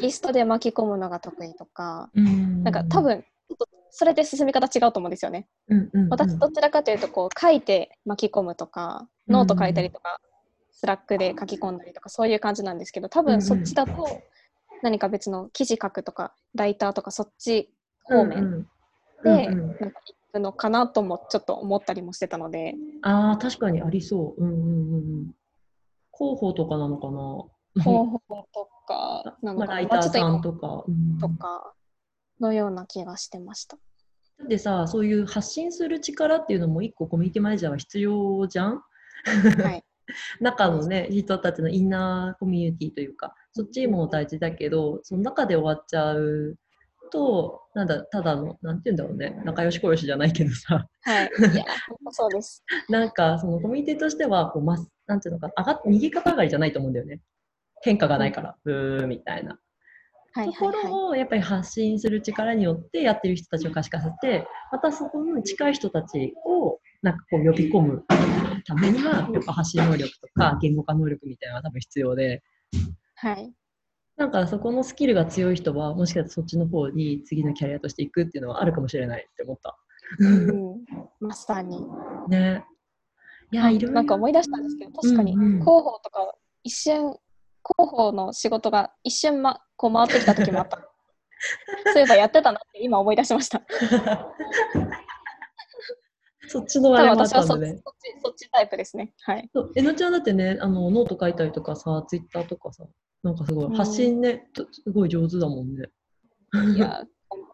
[0.00, 3.24] リストで巻き込むのが得意とか、うん、なんか多分
[3.90, 5.46] それで進み方違うと思うんですよね。
[5.68, 10.18] うんうんうん、私どちらかというとこう書いて巻き込むとかノート書いたりとか、
[10.72, 14.20] Slackで書き込んだりとかそういう感じなんですけど多分そっちだと
[14.84, 17.70] 何か別の記事書くとかライターとかそっち
[18.02, 18.66] 方面
[19.24, 19.92] でなんか行
[20.30, 22.74] くのかなともちょっと思ったりもしてたので。
[23.00, 24.44] ああ確かにありそう。
[24.44, 25.34] うんうんうん、
[26.12, 27.82] 広報とかなのかな。
[27.82, 30.84] 広報とかなのかな、まあ、ライターさんとか。
[31.18, 31.72] とか
[32.38, 33.78] のような気がしてました。
[34.46, 38.82] でさそういう発信する力っていうのも一個コミュニティマネージャーは必要じゃん、
[39.62, 39.84] はい、
[40.40, 46.56] 中のね人たちのインナーコミュニティというかそっちも大事だけどその中で終わっちゃう
[47.12, 49.40] となんだただのなんて言うんだろうね。
[49.44, 50.86] 仲良しこよしじゃないけどさ。
[51.02, 51.30] はい。
[51.54, 51.64] いや
[52.10, 52.64] そうです。
[52.90, 54.76] なんかそのコミュニティとしてはこう、ま、
[55.06, 57.20] なんていうのか上が右肩上がりじゃないと思うんだよね。
[57.82, 59.58] 変化がないから、うん、ブーみたいな。
[60.34, 68.04] ところをやっぱり発信する力によってやってる人たちを可視化させてまたそこに近い人たちをなんかこう呼び込む
[68.66, 72.42] ためにはやっぱ発信能力とか言語化能力みたいなのが多分必要で、
[73.24, 73.50] はい、
[74.18, 79.78] なんかそこのスキルが強い人はもしかしたらそっちの方に次のキャリアとしていくっていうのはあるかもしれないって思った。
[80.18, 80.84] うん、
[81.20, 81.80] まさに。
[82.28, 82.66] ね。
[83.50, 83.92] いや、いろいろ。
[83.92, 87.18] なんか思い出したんですけど、確かに広報とか一瞬広
[87.76, 90.78] 報の仕事が一瞬、ま、こう回ってきた時もあった。
[91.94, 93.62] そういえばやってたなって今思い出しました。
[96.48, 97.82] そっちのあれもあったんでね。
[97.84, 99.12] そっちそっちタイプですね。
[99.22, 99.50] はい。
[99.76, 102.84] えのちゃんだってね、あのノート書いたりとかさ、ツイッターとかさ、
[103.22, 105.88] なんかすごい発信ね、うん、すごい上手だもんね。
[106.76, 107.04] いや、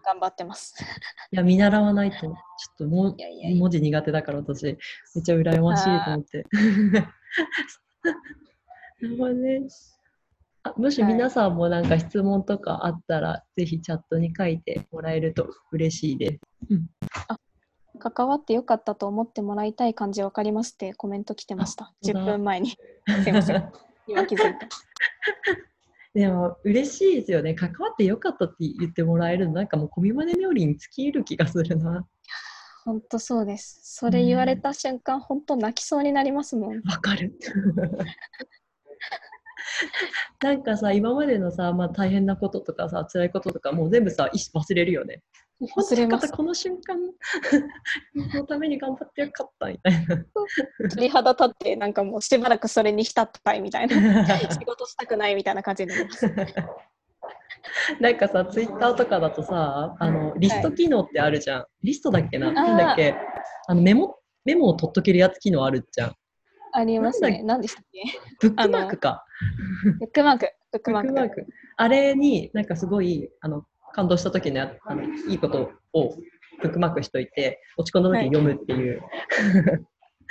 [0.04, 0.74] 頑張ってます。
[1.32, 2.34] いや、見習わないと、ちょっ
[2.78, 4.76] ともいやいや文字苦手だから私、めっ
[5.24, 6.46] ちゃ羨ましいと思って。
[9.00, 9.66] なるほどね。
[10.62, 16.40] あもし皆さんもなんか質問とかあったら、はい、ぜひチャットに書いてもらえると嬉しいです。
[16.68, 16.86] うん、
[17.28, 17.38] あ
[18.00, 21.92] 関わってよかったと思ってもらいたい感じ分かりますってコメント来てました。
[22.04, 22.70] 10分前に。
[23.22, 23.72] すいません。
[24.08, 24.68] 今気づいた。
[26.12, 27.54] でも嬉しいですよね。
[27.54, 32.04] 関わってよかったって言ってもらえるの、なんかもうコミマネ冥利に尽きる気がするな。
[32.84, 33.80] 本当そうです。
[33.84, 36.80] それ言われた瞬間、うん、本当泣きそうになりますもん。
[36.82, 37.38] わかる。
[40.42, 45.22] なんかさ、今までのさ、まあ、大変なこととかさ、辛いこととか、もう全部さ、忘れるよね。
[45.76, 46.96] 忘れますこの瞬間
[48.34, 50.24] のために頑張ってよかったみたいな。
[50.88, 53.94] 鳥肌立って、なんかもうしばらくそれに浸ったいみたいな。
[54.50, 56.26] 仕事したくないみたいな感じになります。
[58.00, 61.58] なんかさ、ツイッターとかだとさ、あのリスト機能ってあるじゃん。
[61.60, 62.52] はい、リストだっけな？
[62.52, 63.14] なんだっけ？
[63.68, 64.16] あのメモ
[64.46, 66.14] メモを取っとけるやつ機能あるじゃん。
[66.72, 67.42] ありますね。
[67.44, 68.02] 何でしたっけ？
[68.40, 69.24] ブックマークか。
[69.98, 70.52] ブックマーク。
[70.72, 71.46] ブックマーク。
[71.76, 76.16] あれになんかすごいあの感動した時のあのいいことを
[76.62, 79.00] ブックマークしといて、落ち込んだ時に読むっていう。
[79.00, 79.10] はい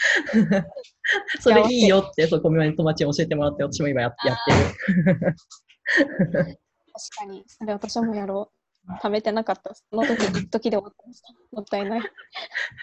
[1.42, 4.52] それいいよって、そうコミュニティ友達に教えてもらって、私も今ややって
[5.12, 5.28] る。
[5.94, 6.16] 確
[7.18, 8.59] かに、それ私もやろう。
[9.02, 9.74] 貯めてなかった。
[9.74, 11.34] その時、一 時で終わってました。
[11.52, 12.02] もったいない。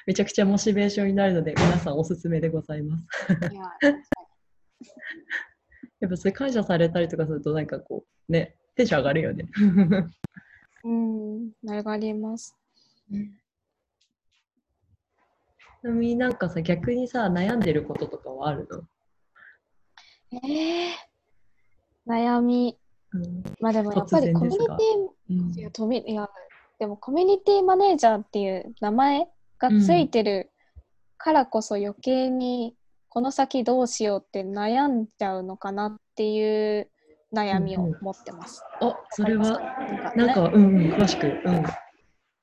[0.07, 3.05] めちゃくちゃモチベーションになるので、皆さんおすすめでございます。
[3.33, 3.63] いや
[6.01, 9.47] やっぱそれ感謝されたりとかすると、なんかこう、ね、テンション上がるよね。
[10.85, 12.55] うん、上がります。
[15.81, 18.83] ちなみになんかさ、逆にさ、悩んでることとかはあるの？
[20.33, 20.93] えー、
[22.07, 22.79] 悩み。
[23.13, 24.77] うん、まあでもやっぱりコミュニティ、
[25.31, 26.29] うん、いやとみいや
[26.79, 30.51] でもコミュニティマネージャーっていう名前がついてる
[31.17, 32.75] からこそ余計に
[33.09, 36.91] この先どうしようって悩んじゃうのかなっていう
[37.33, 38.63] 悩みを持ってます。
[38.81, 38.89] うん。
[38.89, 41.65] うん、あそれはなんか、うんうん、詳しく、うん、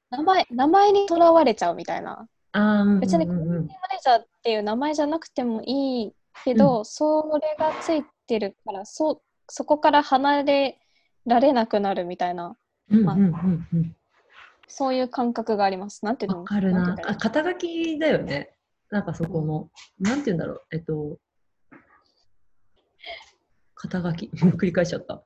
[0.09, 2.27] 名前名前にとらわれちゃうみたいな。
[2.53, 6.13] あ別にコミュニティマネージャーっていう名前じゃなくてもいい
[6.43, 10.79] けど、うん、それがついてるからそそこから離れ
[11.25, 12.55] られなくなるみたいな、
[12.89, 13.17] まあ、
[14.67, 16.05] そういう感覚があります。
[16.05, 16.39] なんていうの？
[16.39, 17.15] わかるなあ。
[17.15, 18.55] 肩書きだよね。
[18.89, 19.69] なんかそこの、
[19.99, 20.61] なんて言うんだろう？
[20.71, 21.17] えっと、
[23.75, 25.15] 肩書き、 繰り返しちゃった。
[25.15, 25.23] あ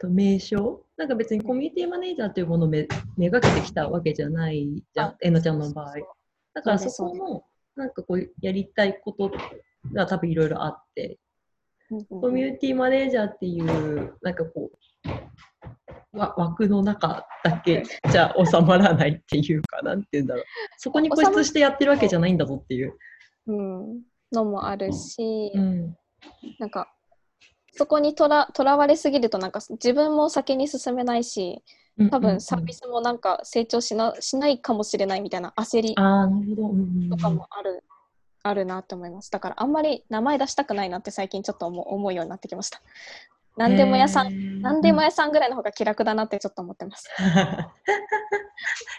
[0.00, 5.94] と名称なんか別にコミュニティマネージャーというものをめめがけてきたわけじゃないじゃん、えのちゃんの場合。
[6.54, 7.44] だからそこの、
[7.76, 9.30] なんかこう、やりたいこと
[9.92, 11.18] が多分いろいろあって、
[12.08, 14.70] コミュニティマネージャーっていう、なんかこ
[15.04, 15.20] う、わ
[16.12, 20.44] 枠の中だけじゃ収まらないっていうか、なんて言うんだろう。
[20.78, 22.96] そこに固執してやってるわけじゃないんだぞっていう。
[23.46, 24.00] うん、
[24.32, 25.96] のもあるし、うん、
[26.58, 26.88] なんか
[27.72, 31.62] そこにとらとらわれすぎるとなんか自分も先に進めないし
[32.10, 37.84] 多分サービスもなんか成長しなしないかもしれないみたいな焦りとかもある
[38.42, 39.30] あるなと思います。
[39.30, 42.80] だからあんまり名前出したくないなって最近ちょっと思思うようになってきました
[43.56, 47.08] 何でも屋さん、何でも屋さんぐらいの方が気楽だなってちょっと思ってます。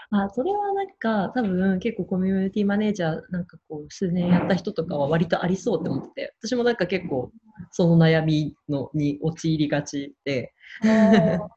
[0.09, 7.31] あそれはなんか多分結構コミュニティマネージャーなんかこう数年やった人とかは割とありそうって思って私もなんか結構
[7.71, 10.53] その悩みのに陥りがちで。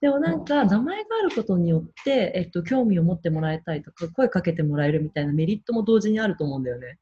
[0.00, 6.98] でもなんか名前があることによって、えっと、興味を持ってもらえたりとか声かけてもらえるみたいなメリットも同時にあると思うんだよね。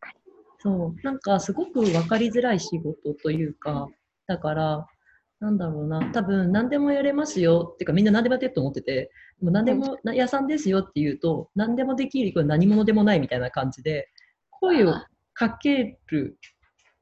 [0.00, 0.34] 確かに。
[0.58, 1.02] そう。
[1.02, 3.88] なんかすごく分かりづらい仕事というか
[4.26, 4.86] だから
[5.40, 9.10] なんだろうな多分何でもやれますよっていうかみんな何でもやってると思ってて
[9.40, 14.08] もう何でも、屋さんですよって言うと何でもできるこれ何者でもないみたいな感じで
[14.50, 14.94] 声を
[15.34, 16.38] かける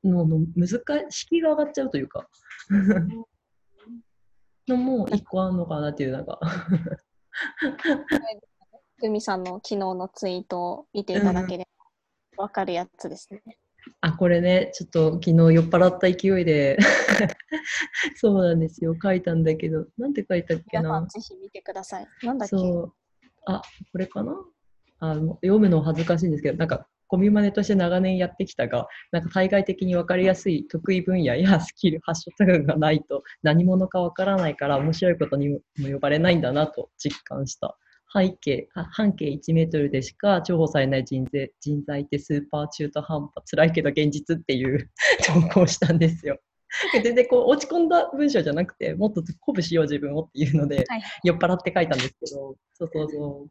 [0.03, 2.27] のの難し敷居が上がっちゃうというか。
[4.69, 6.39] のも一個あるのかなっていうなんか。
[9.03, 11.67] ルミさんの昨日のツイートを見ていただけれ
[12.37, 13.43] ば分かるやつですね。
[14.01, 16.79] あ、これね、ちょっと昨日酔っ払った勢いで
[18.17, 21.07] そうなんですよ、書いたんだけど、なんて書いたっけな。
[21.07, 22.07] ぜひ見てください。
[22.23, 22.57] なんだっけ？
[22.57, 22.93] そう。
[23.47, 23.63] あ、
[23.93, 24.35] これかな？
[25.01, 35.61] あ読むの恥ずかしいんですけど、なんかコミマネとして長年やってきたが、なんか対外的に分かりやすい得意分野やスキル、ハッシュタグがないと何者か分からないから面白いことにも
[35.91, 37.77] 呼ばれないんだなと実感した。
[38.13, 44.91] 背景、半径1メートルでしか重宝されない人材人材ってスーパー中途半端、辛いけど現実っていう
[45.25, 46.41] 投稿したんですよ。
[47.03, 53.51] 全然こう落ち込んだ文章じゃなくて、もっと鼓舞しよう自分をっていうので、はい、酔っ払って書いたんですけど、そうそうそう。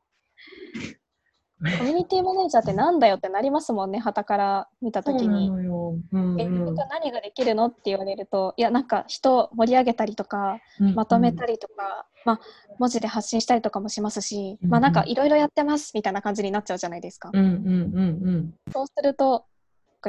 [1.77, 5.49] コミュニティマネージャーってなんだよってなりますもんね、はたから見たときに。
[5.49, 10.59] うんうん、え、何ができるのって言われると、いや、なんか人を盛り上げたりとか、
[10.95, 12.39] まとめたりとか、まあ、
[12.79, 17.29] 文字で発信したりとかもしますし、まあ、なんかいろいろやってますみたいな感じになっちゃうじゃないですか。
[17.33, 19.45] うんうんうんうん、そうすると、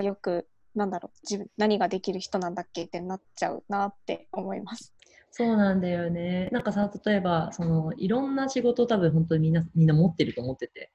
[0.01, 0.47] よく
[0.77, 4.95] なんだろう自分何ができる人なんだっけってなっちゃうなって思います。
[5.33, 6.49] そうなんだよね。
[6.53, 10.93] なんかさ、例えば、そのいろんな仕事を多分本当にみんなみんな持ってると思ってて、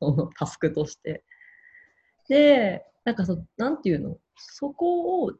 [0.00, 1.24] そのタスクとして。
[2.28, 5.32] で、なんかそ、なんていうの、そこを、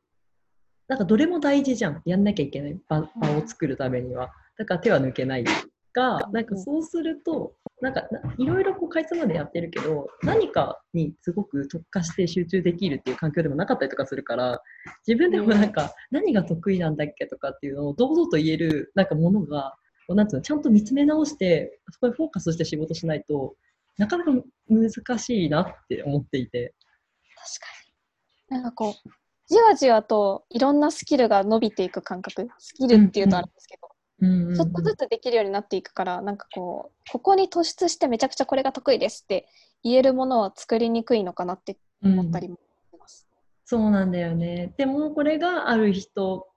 [0.89, 2.03] なんかどれも大事じゃん。
[2.05, 4.31] やんなきゃいけない場場を作るためには。
[4.57, 5.45] だから手は抜けない
[5.93, 14.63] が、なんかそうすると、なんかいろいろこうかいつまでやってるけど何かにすごく特化して集中できるっていう環境でもなかったりとかするから
[15.07, 19.75] 自分でもなんか何が得意なんだっけとかっていうのを堂々と言えるなんかものが
[20.09, 20.43] なんつうの？
[20.43, 23.55] ちゃんと見つめ直してそこにフォーカスして仕事しないと
[23.99, 24.33] なかなか
[24.69, 26.75] 難しいなって思っていて。
[27.37, 27.67] 確か
[28.51, 28.63] に。
[28.63, 29.11] なんかこう
[29.49, 32.49] じわじわといろんなスキルが伸びていく感覚。
[32.59, 33.89] スキルっていうとあるんですけど、
[34.23, 39.47] うんうん、ちょっとずつできるようになっていくからなんかこうここに突出してめちゃくちゃこれが得意ですって
[39.83, 42.61] 言えるものは作りにくいのかなって思ったりもし
[42.99, 44.75] ます、うん、そうなんだよね。
[44.77, 46.49] でもこれがある人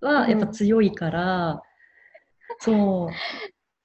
[0.00, 1.60] はやっぱ強いから、うん、
[2.58, 3.10] そう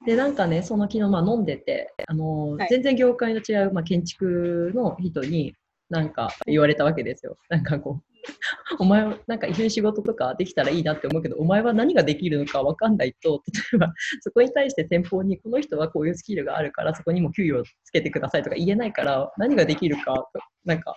[0.06, 5.56] でなんかねその昨日まあ飲んでてあの、はい、全然業界の違う、まあ、建築の人に
[5.89, 7.38] なんか言われたわけですよ。
[7.49, 8.16] なんかこう
[8.80, 20.28] お前はなんか一緒に仕事とかできたらいいなって思うけど、お前は何ができるのか分かんないと、例えばそこに対して先方にこの人はこういうスキルがあるから、そこにも給与をつけてくださいとか言えないから、何ができるか、
[20.64, 20.95] なんか、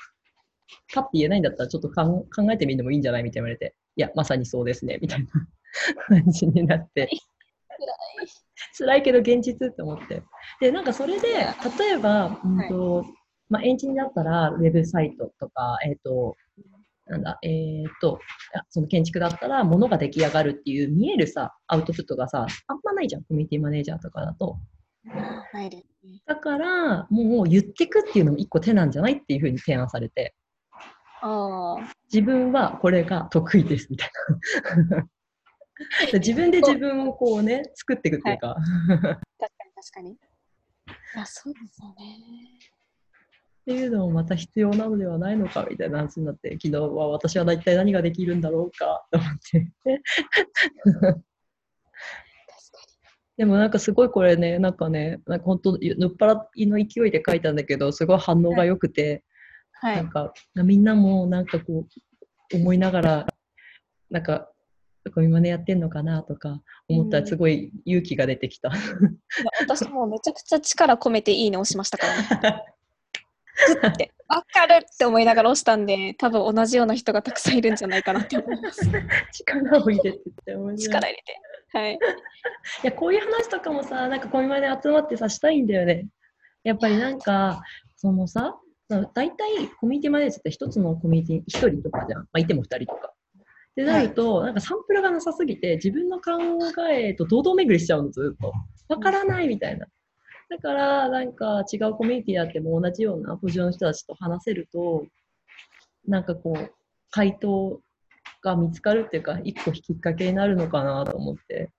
[0.95, 5.27] パッて言えないんだったらちょっと考えてみるのもいいんじゃないみたいな言われて、いや、まさにそうですね、みたいな
[6.09, 7.09] 感じになって。
[8.79, 10.23] 辛いけど現実って思って。
[10.61, 13.07] で、なんかそれで、例えば、うんと、はい
[13.51, 16.37] まあ、エンジニアだったら、ウェブサイトとか、えっ、ー、と、
[17.07, 18.19] なんだ、えー、っと、
[18.69, 24.59] その建築だったら、ものが出来上がるっていう見えるさ、アウトプットがさ、あんまないじゃん、コミュニティマネージャーとかだと。
[25.55, 26.21] ないですね。
[26.27, 30.35] だから、もう言ってくっていうのも一個手なんじゃないっていうふうに提案されて。
[31.21, 31.77] あ
[32.13, 34.11] 自分はこれが得意ですみたい
[34.91, 35.09] な。
[36.13, 38.49] 自分で自分をこうね、作っていくっていうか。
[38.49, 40.17] はい、確かに確かに。
[41.17, 42.19] あ、そうですよね。
[43.63, 49.71] っていうのもまた必要なのではないのかみたいな話になって昨日は私は一体何ができるんだろうかと思って。
[53.37, 59.23] でもなんかすごいこれねなんかねなんか本当ぬっぱらいの勢いで書いたんだけどすごい反応が良くて、
[59.75, 61.87] はい、なんかみんなもなんかこ
[62.53, 63.27] う思いながら
[64.11, 64.51] なんか
[65.11, 67.21] こう今ねやってんのかなとか思った。
[67.21, 69.19] らすごい勇気が出てきた、うん、
[69.61, 72.65] 私もめちゃくちゃ力込めていいね押しましたからね。
[73.89, 74.13] って。
[74.29, 78.83] 分かるって思いながら押したんで多分同じような人がたくさんいるんじゃないかなって思います。
[79.33, 81.41] 力を入れてって思い力入れて。
[81.79, 81.95] はい。
[81.95, 81.99] い
[82.85, 86.07] やこういう話とかもさなんかこういうまで集まってさしたいんだよね。
[86.63, 87.63] やっぱりなんか
[87.97, 88.59] そのさ
[89.15, 93.13] 大体コミュニティマネージャーって一つのコミュニティ1人とかじゃん、まあ、いても2人とか
[93.83, 96.33] ってなると、はい、なんかサンプルがなさすぎて自分の考
[96.91, 98.53] えと堂々巡りしちゃうのずっと
[98.89, 99.87] わからないみたいな
[100.51, 105.05] だから、なんか違うコミュニティであっても同じようなポジションの人たちと話せると、
[106.07, 106.73] なんかこう、
[107.11, 107.81] 回答
[108.43, 111.71] が見つかるっていうか、一個きっかけになるのかなと思って。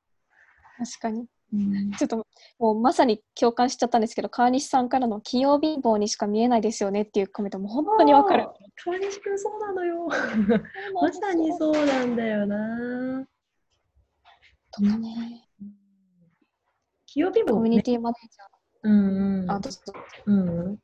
[0.78, 1.26] 確かに。
[1.52, 2.28] うん、ちょっと
[2.60, 8.47] もうまさに共感しちゃったんですけど川西さんからの「器用貧乏にしか見えないですよね」っていうコメントも本当にわかる。
[8.84, 10.08] 川西君そうなのよ。
[10.93, 13.26] まさにそうなんだよな。
[14.72, 15.50] とかね。
[17.08, 18.50] 器用貧乏、コミュニティマネージャー。
[18.84, 19.60] うんうん、あ
[20.26, 20.80] うん、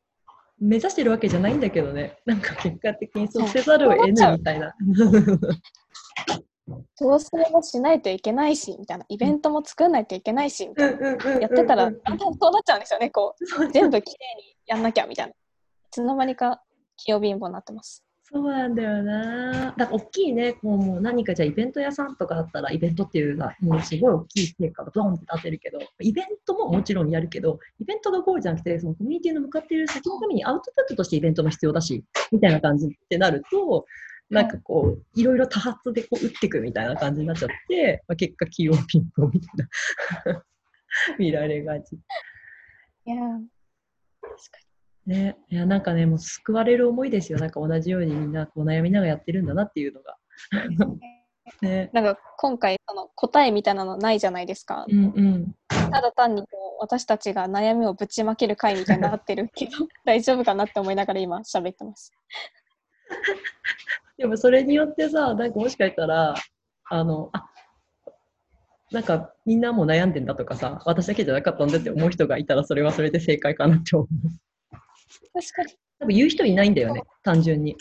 [0.59, 2.17] 目指してるわけじゃないんだけどね。
[2.25, 4.73] なんか結果的にそうせざるを得ないみたいな。
[6.97, 9.05] 調整もしないといけないしみたいな。
[9.09, 11.09] イベントも作らないといけないしみたいな。
[11.39, 13.71] やってたらだんだんそうなっちゃうんですよねこう。
[13.71, 15.31] 全部きれいにやんなきゃみたいな。
[15.31, 15.35] い
[15.91, 16.61] つの間にか
[16.97, 18.05] 器用貧乏になってます。
[18.27, 19.75] そうなんだよな。
[19.77, 33.85] だから大きいね、こうもう何かじゃあイベント屋さんとかだったら、イベントっていうのはもうすごい大きい成果がドンって立てるけど、イベントももちろんやるけど、イベントがゴールじゃなくて、そのコミュニティの向かっている先のためにアウトプットとしてイベントも必要だし、みたいな感じってなると、
[34.29, 40.45] なんかこう、いろいろ多発でこう打っていくみたいな感じになっちゃって、まあ、結果、器用ピンポンみたいな
[41.19, 41.93] 見られがち。
[41.93, 41.99] い
[43.11, 43.15] や、
[44.21, 44.65] 確かに。
[45.05, 50.17] ね、いやなんかねもう救われる思いですよなんか同じようにみんなこう悩みながらやってるんだなっていうのが。
[51.61, 54.83] ね、なんか今回その答えみたいなのないじゃないですか。
[54.89, 56.47] うんうん、ただ単にこ
[56.79, 59.71] う私たちが悩みをぶちまける回みたいになってるけど
[60.03, 62.11] 大丈夫かなって思いながら今喋ってます。
[64.17, 66.35] でもそれによってさなんかもしかしたら
[66.89, 67.45] あのあ
[68.91, 74.07] なんかみんなも悩んでんだとかさ私だけじゃなかったんだって思う人がいたらそれはそれで正解かなって思う。
[75.33, 75.73] 確かに。
[75.99, 77.75] 多分言う人いないんだよね、単純に。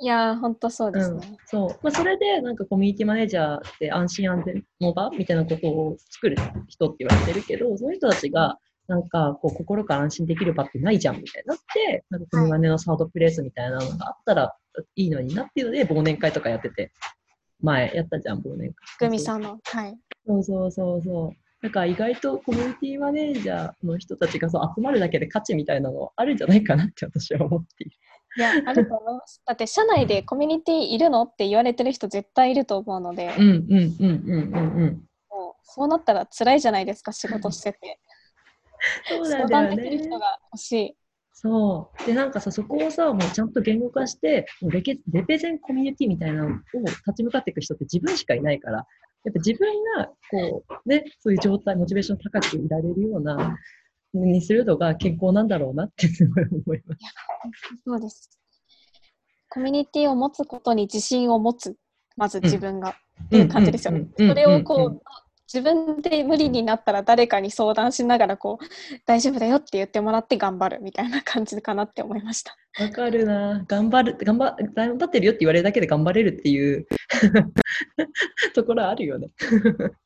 [0.00, 1.26] いや本当そうですね。
[1.28, 1.68] うん、そう。
[1.82, 6.36] まあ、それで、なんかコミュニティマネージャーって安心安全の場みたいなことを作る
[6.68, 14.54] 人って言われてるけど、その人たちが、なんか、こう、心から安心できる場ってないじゃん、みたいになって、なんか、コミマネのサードプレイスみたいなのがあったら
[14.96, 16.92] いいのになっていうので、忘年会とかやってて、
[17.60, 19.08] 前やったじゃん、忘年会。
[19.08, 19.58] グミさんの。
[19.64, 19.98] はい。
[20.26, 21.48] そうそうそうそう。
[21.60, 27.96] なんか意外とコミュニティマネージャーの人たちがそう集まるだけで価値みたいなのあるんじゃないかなって私は思っている。
[28.36, 29.42] いや、あると思います。
[29.44, 35.08] だって社内でコミュニティいるのって言われてる人絶対いると思うので、うんうんうんうんうんうん。
[35.30, 37.98] もうそうなったら辛いじゃないですか、仕事してて。
[39.08, 39.48] そうなんだよね。
[39.48, 40.96] 相談できる人が欲しい。
[41.40, 42.06] そう。
[42.06, 48.84] で、なんかさ、そこをさ、もうちゃんと言語化して、もうレケレペゼンコミュニティみたいなのを立ち向かっていく人って自分しかいないから、やっ
[49.24, 53.56] ぱ自分が、こう、ね、そういう状態、モチベーション高くいられるような、
[54.14, 57.02] にするのが健康なんだろうなってすごい思います。
[57.84, 58.30] そうです。
[59.48, 61.76] コミュニティを持つことに自信を持つ、
[62.16, 64.08] まず自分が、うん、っていう感じですよね。
[64.16, 65.02] それをこう、
[65.52, 68.64] 自分で無理になったら誰かに相談しながらこう
[69.06, 72.54] 大丈夫だよって言ってもらって頑張るみたいな感じかなって思いました。
[72.78, 73.64] わかるな。
[73.66, 76.86] 頑張る頑張頑張ってるよって言われるだけで頑張れるっていう
[78.54, 79.30] ところあるよね。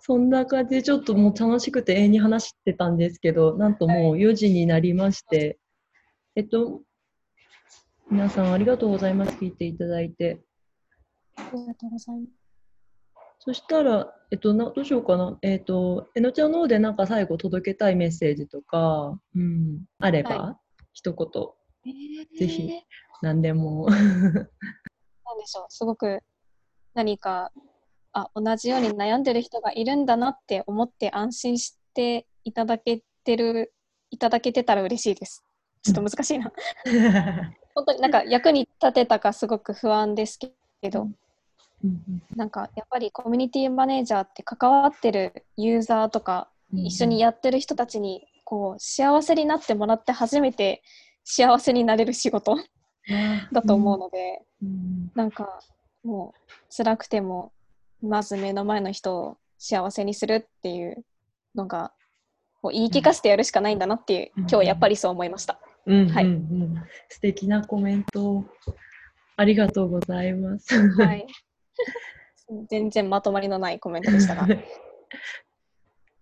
[0.00, 5.58] そんな感じでちょっともう楽しくて永遠に話してたんですけど、なんともう4時になりまして、はい、
[6.36, 6.80] えっと、
[8.10, 9.36] 皆さんありがとうございます。
[9.36, 10.40] 聞いていただいて。
[11.36, 12.37] ありがとうございます。
[13.48, 15.38] そしたら、えっと、などうしようかな。
[15.40, 20.56] えっと、えのちゃんの方でなんか最後届けたいメッセージとか、うん、あれば、はい、
[20.92, 21.26] 一言、
[21.86, 22.70] えー、ぜひ、
[23.22, 23.86] 何でも。
[23.88, 26.20] なんでしょう、すごく
[26.92, 27.50] 何か、
[28.12, 33.72] あ、同じように悩んでる人がいるんだなって思って安心していただけてる、
[34.10, 35.42] いただけてたら嬉しいです。
[35.82, 36.52] ちょっと難しいな。
[37.74, 40.38] 本当になんか役に立てたかすごく不安です
[40.82, 41.08] けど、
[42.34, 50.82] なんかやっぱりコミュニティマネージャーって関わってるユーザーとか、一緒にやってる人たちにこう幸せになってもらって初めて
[51.24, 52.56] 幸せになれる仕事
[53.52, 54.42] だと思うので、
[55.14, 55.60] なんか
[56.02, 57.52] もう辛くても
[58.02, 61.04] まず目の前の人を幸せにするっていう
[61.54, 61.92] のが
[62.60, 65.60] こう言い聞かせてやるしかないんだなっていう、今日やっぱりそう思いました。
[65.86, 66.26] はい、
[67.08, 68.44] 素敵なコメント。
[69.36, 70.90] ありがとうございます。
[70.96, 71.26] はい
[72.68, 74.46] 全然まとまりのないコメントでしたが。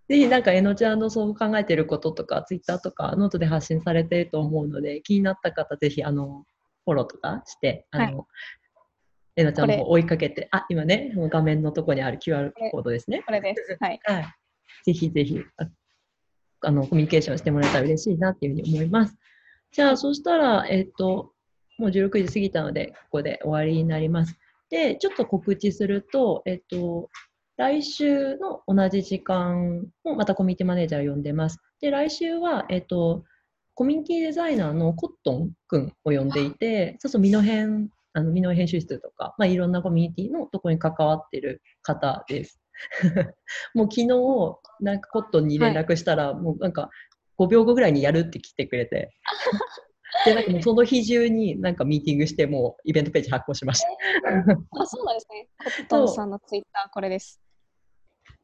[0.08, 6.44] ぜひなんかえのちゃんのそう考えてることとかツイッターとかノートで発信されてると思うので気になった方ぜひあの
[6.84, 8.26] フォローとかしてあの、はい、
[9.36, 13.24] えのちゃんも追いかけてあ今ね画面のとこにある QR コードですね。
[13.26, 14.24] これですはい、 はい、
[14.84, 15.68] ぜひぜひあ
[16.60, 19.16] あのコミュニケーションしてもらえたら嬉しいなっていうふうに思います。
[19.72, 21.32] じゃあそしたらえっ、ー、と
[21.78, 24.38] もう16時過ぎたのでここで終わりになります。
[24.70, 27.08] で、ちょっと告知すると、えっと、
[27.56, 31.58] 来週の同じ時間もまたコミュニティマネージャーを呼んでます。
[31.80, 33.24] で、来週は、えっと、
[33.74, 42.60] コミュニティデザイナーのコットンくんを呼んでいて、そうそう、身の編、あの、身の編集室とか、まあ、いろんなコミュニティのところに関わってる方です。
[43.74, 44.08] もう昨日、
[44.80, 46.90] なんかコットンに連絡したら、はい、もうなんか
[47.38, 49.12] 5秒後ぐらいにやるって来てくれて、
[50.24, 53.88] で、なんかもうその日中になんかミーティングして、もうイベントページ発行しました。
[54.80, 55.48] あ、そうなんですね。
[55.58, 57.40] コットンさんのツイッター、これです。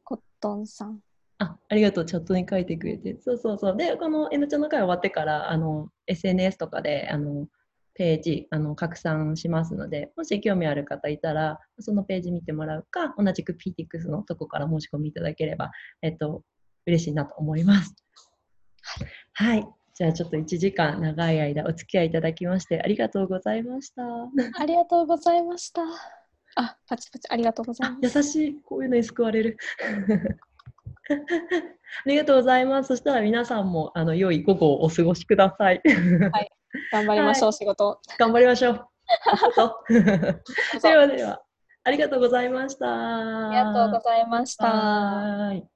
[0.03, 0.99] コットンさん。
[1.39, 3.17] あありがとう、チャットに書いてくれて。
[3.19, 3.77] そうそうそう。
[3.77, 7.47] で、この N ちゃんの会終わってから、あの、SNS とかで、あの、
[7.95, 15.71] ページ、あの、拡散しますので、もし興味ある方いたら、そのページ見てもらうか、同じく PTX のとこから申し込みいただければ、
[16.01, 16.43] えっと、
[16.85, 17.95] 嬉しいなと思います。
[19.33, 19.67] はい。
[19.95, 24.01] じゃあちょっと1時間長い間お付き合いいただきましてありがとうございました。
[24.59, 25.81] ありがとうございました。
[26.55, 28.17] あ、パチパチありがとうございます。
[28.17, 29.57] 優しい、こういうのに救われる。
[32.05, 32.87] ありがとうございます。
[32.87, 35.81] そしたら皆さんもあの良い午後をお過ごしください。
[35.83, 36.49] はい、
[36.91, 37.99] 頑張りましょう、はい、仕事。
[38.17, 38.87] 頑張りましょう。
[40.81, 41.41] ではでは、
[41.83, 43.49] ありがとうございました。
[43.49, 45.72] ありがとうございました。